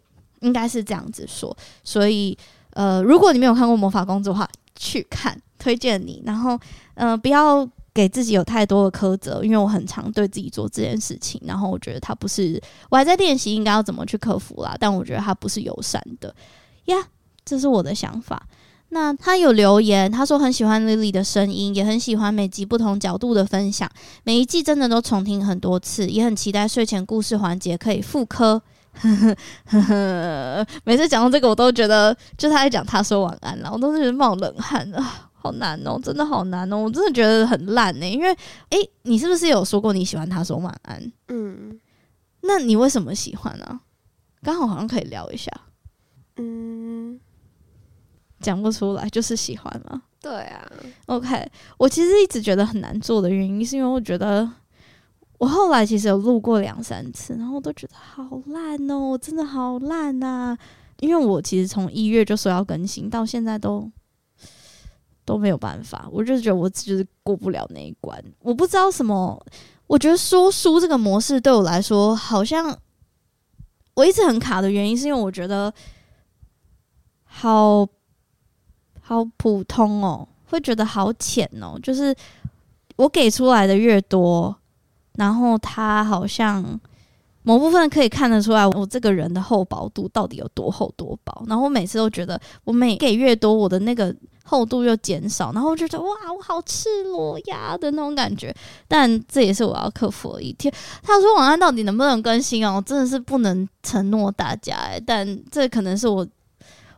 [0.41, 1.55] 应该是这样子说。
[1.83, 2.37] 所以，
[2.71, 6.21] 呃，如果你没有看过《魔法公主》的话，去看，推荐你。
[6.25, 6.59] 然后，
[6.95, 11.41] 呃，不要给自己有太多的苛责，因为我很常对自己做这件事情。
[11.45, 14.75] 然后，我觉得它不是，我还在练习应该要怎么去克服啦。
[14.79, 16.35] 但我觉得它不是友善的
[16.85, 16.97] 呀，
[17.45, 18.45] 这是我的想法。
[18.93, 23.89] 那他有留言，他说很喜欢 Lily 的声音，也很喜欢每集不同角度的分享，
[24.23, 28.61] 每一季真的都重听很多次，也很期待睡前故事环节可以复刻。
[30.83, 38.11] 每次讲到这个，我都觉得就他在讲他说晚安了，我都是冒冷汗啊，好难哦，真的好难哦，我真的觉得很烂呢、欸。
[38.11, 38.27] 因为
[38.71, 41.11] 诶、欸，你是不是有说过你喜欢他说晚安？
[41.29, 41.79] 嗯，
[42.41, 43.79] 那你为什么喜欢呢、啊？
[44.43, 45.49] 刚好好像可以聊一下。
[46.35, 47.17] 嗯。
[48.41, 50.01] 讲不出来，就是喜欢嘛。
[50.19, 50.63] 对啊
[51.07, 51.49] ，OK。
[51.77, 54.47] 我其实一直觉得很难做的原因，是因为我觉得
[55.39, 60.55] 我后来其实有录过两三次，然后我都觉得好烂哦，真的好烂呐。
[60.99, 63.89] 因为我其实从一月就说要更新，到现在都
[65.25, 66.07] 都没有办法。
[66.11, 68.23] 我就觉得我就是过不了那一关。
[68.41, 69.43] 我不知道什么，
[69.87, 72.77] 我觉得说书这个模式对我来说，好像
[73.95, 75.73] 我一直很卡的原因，是因为我觉得
[77.23, 77.87] 好。
[79.01, 81.77] 好普通哦，会觉得好浅哦。
[81.83, 82.15] 就是
[82.95, 84.55] 我给出来的越多，
[85.15, 86.79] 然后他好像
[87.43, 91.43] 某部分可以看得出来，我这个人的厚薄度到底有多厚多薄。
[91.47, 95.51] 然后我每次都觉得，我每给越多，我的那个厚度又减少。
[95.51, 98.55] 然后我就觉得哇，我好赤裸呀的那种感觉。
[98.87, 100.71] 但这也是我要克服的一天。
[101.01, 102.81] 他说晚安到底能不能更新哦？
[102.85, 106.25] 真的是不能承诺大家诶，但这可能是我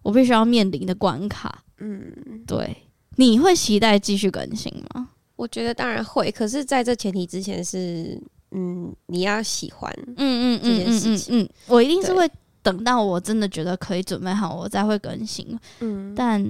[0.01, 1.62] 我必须要面临的关卡。
[1.85, 2.75] 嗯，对，
[3.17, 5.09] 你会期待继续更新吗？
[5.35, 8.17] 我觉得当然会，可是在这前提之前是，
[8.51, 12.29] 嗯，你要喜欢，嗯嗯嗯嗯嗯嗯，我一定是会
[12.61, 15.59] 等到我真的觉得可以准备好，我再会更新。
[15.81, 16.41] 嗯，但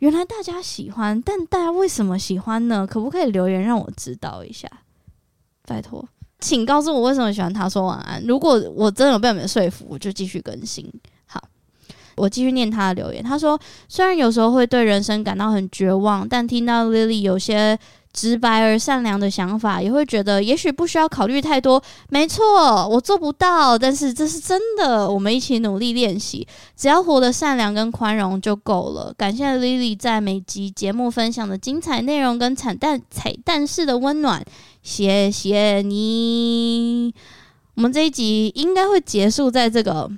[0.00, 2.84] 原来大家喜欢，但大家为什么喜欢呢？
[2.84, 4.68] 可不可以留言让我知道一下？
[5.66, 6.04] 拜托，
[6.40, 8.20] 请告诉我为什么喜欢他说晚安。
[8.26, 10.90] 如果我真的有被你们说服，我就继续更新。
[12.20, 13.22] 我继续念他的留言。
[13.22, 13.58] 他说，
[13.88, 17.78] 虽然有时候会对人生感到很绝望，但听到 Lily 有些。
[18.12, 21.80] 直白而善良的想法，也会觉得也许不需要考虑太多。
[22.08, 22.44] 没错，
[22.88, 25.08] 我做不到，但是这是真的。
[25.08, 26.44] 我们一起努力练习，
[26.76, 29.14] 只要活得善良跟宽容就够了。
[29.16, 34.44] 感谢 Lily 在每集节目分享的精彩内容跟彩蛋彩蛋式的温暖，
[34.82, 37.14] 谢谢你。
[37.76, 40.10] 我们这一集应该会结束在这个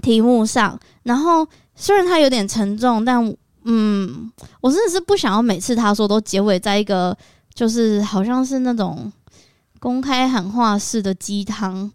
[0.00, 3.34] 题目上，然后虽然它有点沉重，但。
[3.64, 4.28] 嗯，
[4.60, 7.16] 我真的是不想要每次他说都结尾在一个
[7.54, 9.12] 就是好像是那种
[9.78, 11.88] 公开喊话式的鸡汤，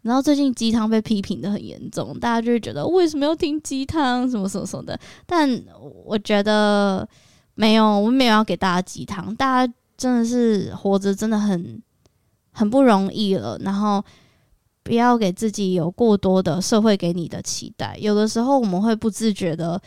[0.00, 4.98] 然后最近鸡汤被批评得很严重，大家就会觉得为什么要听鸡汤什么什么什么的。
[5.24, 5.48] 但
[6.04, 7.08] 我觉得
[7.54, 11.80] 没有，我没有要给大家鸡汤，大家真的是活着真的很
[12.50, 14.04] 很不容易了，然后
[14.82, 19.80] 不要给自己有过多的社会给你的期待，有的时候我们会不自觉的。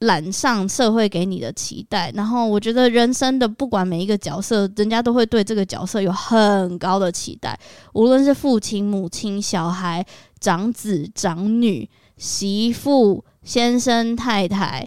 [0.00, 7.58] 揽上社会给你的期待，然后我觉得人生的不管每一个角色，人家都会对这个角色有很高的期待，
[7.94, 10.04] 无论是父亲、母亲、小孩、
[10.40, 11.88] 长子、长女、
[12.18, 14.86] 媳妇、先生、太太，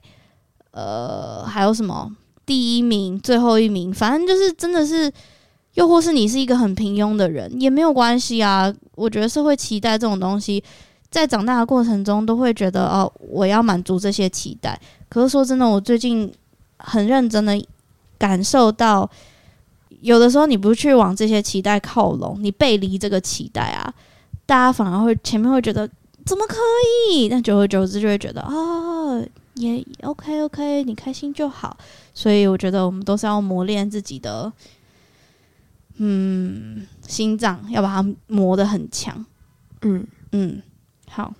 [0.72, 2.12] 呃，还有什么
[2.46, 5.12] 第一名、最后一名，反正就是真的是，
[5.78, 8.74] 又或是你是一个很平庸的人，也没有关系啊。
[8.96, 10.64] 我觉得社会期待这种东西。
[11.10, 14.78] 在长大的过程中，都会觉得哦，我要满足这些期待。
[15.08, 16.30] 可是说真的，我最近
[16.80, 17.58] 很认真的
[18.18, 19.10] 感受到，
[20.02, 23.94] 有的时候你不去往这些期待靠拢，你背离这个期待啊，
[24.46, 25.88] 大家反而会前面会觉得
[26.26, 26.58] 怎么可
[27.12, 27.30] 以？
[27.30, 31.78] 但久而久之就会觉得啊、哦，也 OK OK，你开心就好。
[32.14, 34.52] 所以我觉得我们都是要磨练自己的，
[35.98, 39.26] 嗯，心脏要把它磨得很强。
[39.82, 40.62] 嗯嗯。
[41.10, 41.34] 好，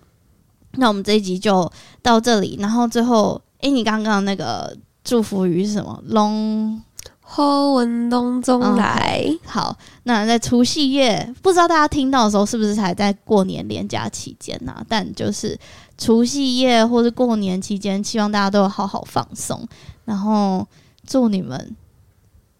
[0.74, 2.58] 那我们这一集就到这里。
[2.60, 6.02] 然后最后，哎、欸，你刚刚那个祝福语是什么？
[6.06, 6.82] 龙
[7.20, 9.28] 好运龙中来。
[9.46, 14.86] 好，那在除夕夜，不知道大家听到的时候是不是还在过年连假期间呢、啊？
[14.88, 15.60] 但就是
[15.98, 19.68] 除夕夜或是过年期间，希望大家都有好好放松。
[20.06, 20.66] 然后
[21.06, 21.76] 祝你们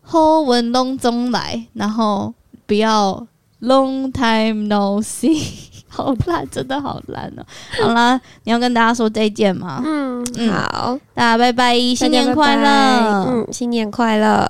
[0.10, 2.34] 好文龙中来，然后
[2.66, 3.28] 不要
[3.62, 5.44] long time no see。
[5.90, 7.44] 好烂，真的好烂哦！
[7.82, 9.82] 好啦， 你要跟大家说再见吗？
[9.84, 13.26] 嗯，好，大家拜拜，新年快乐！
[13.28, 14.48] 嗯，新年快乐。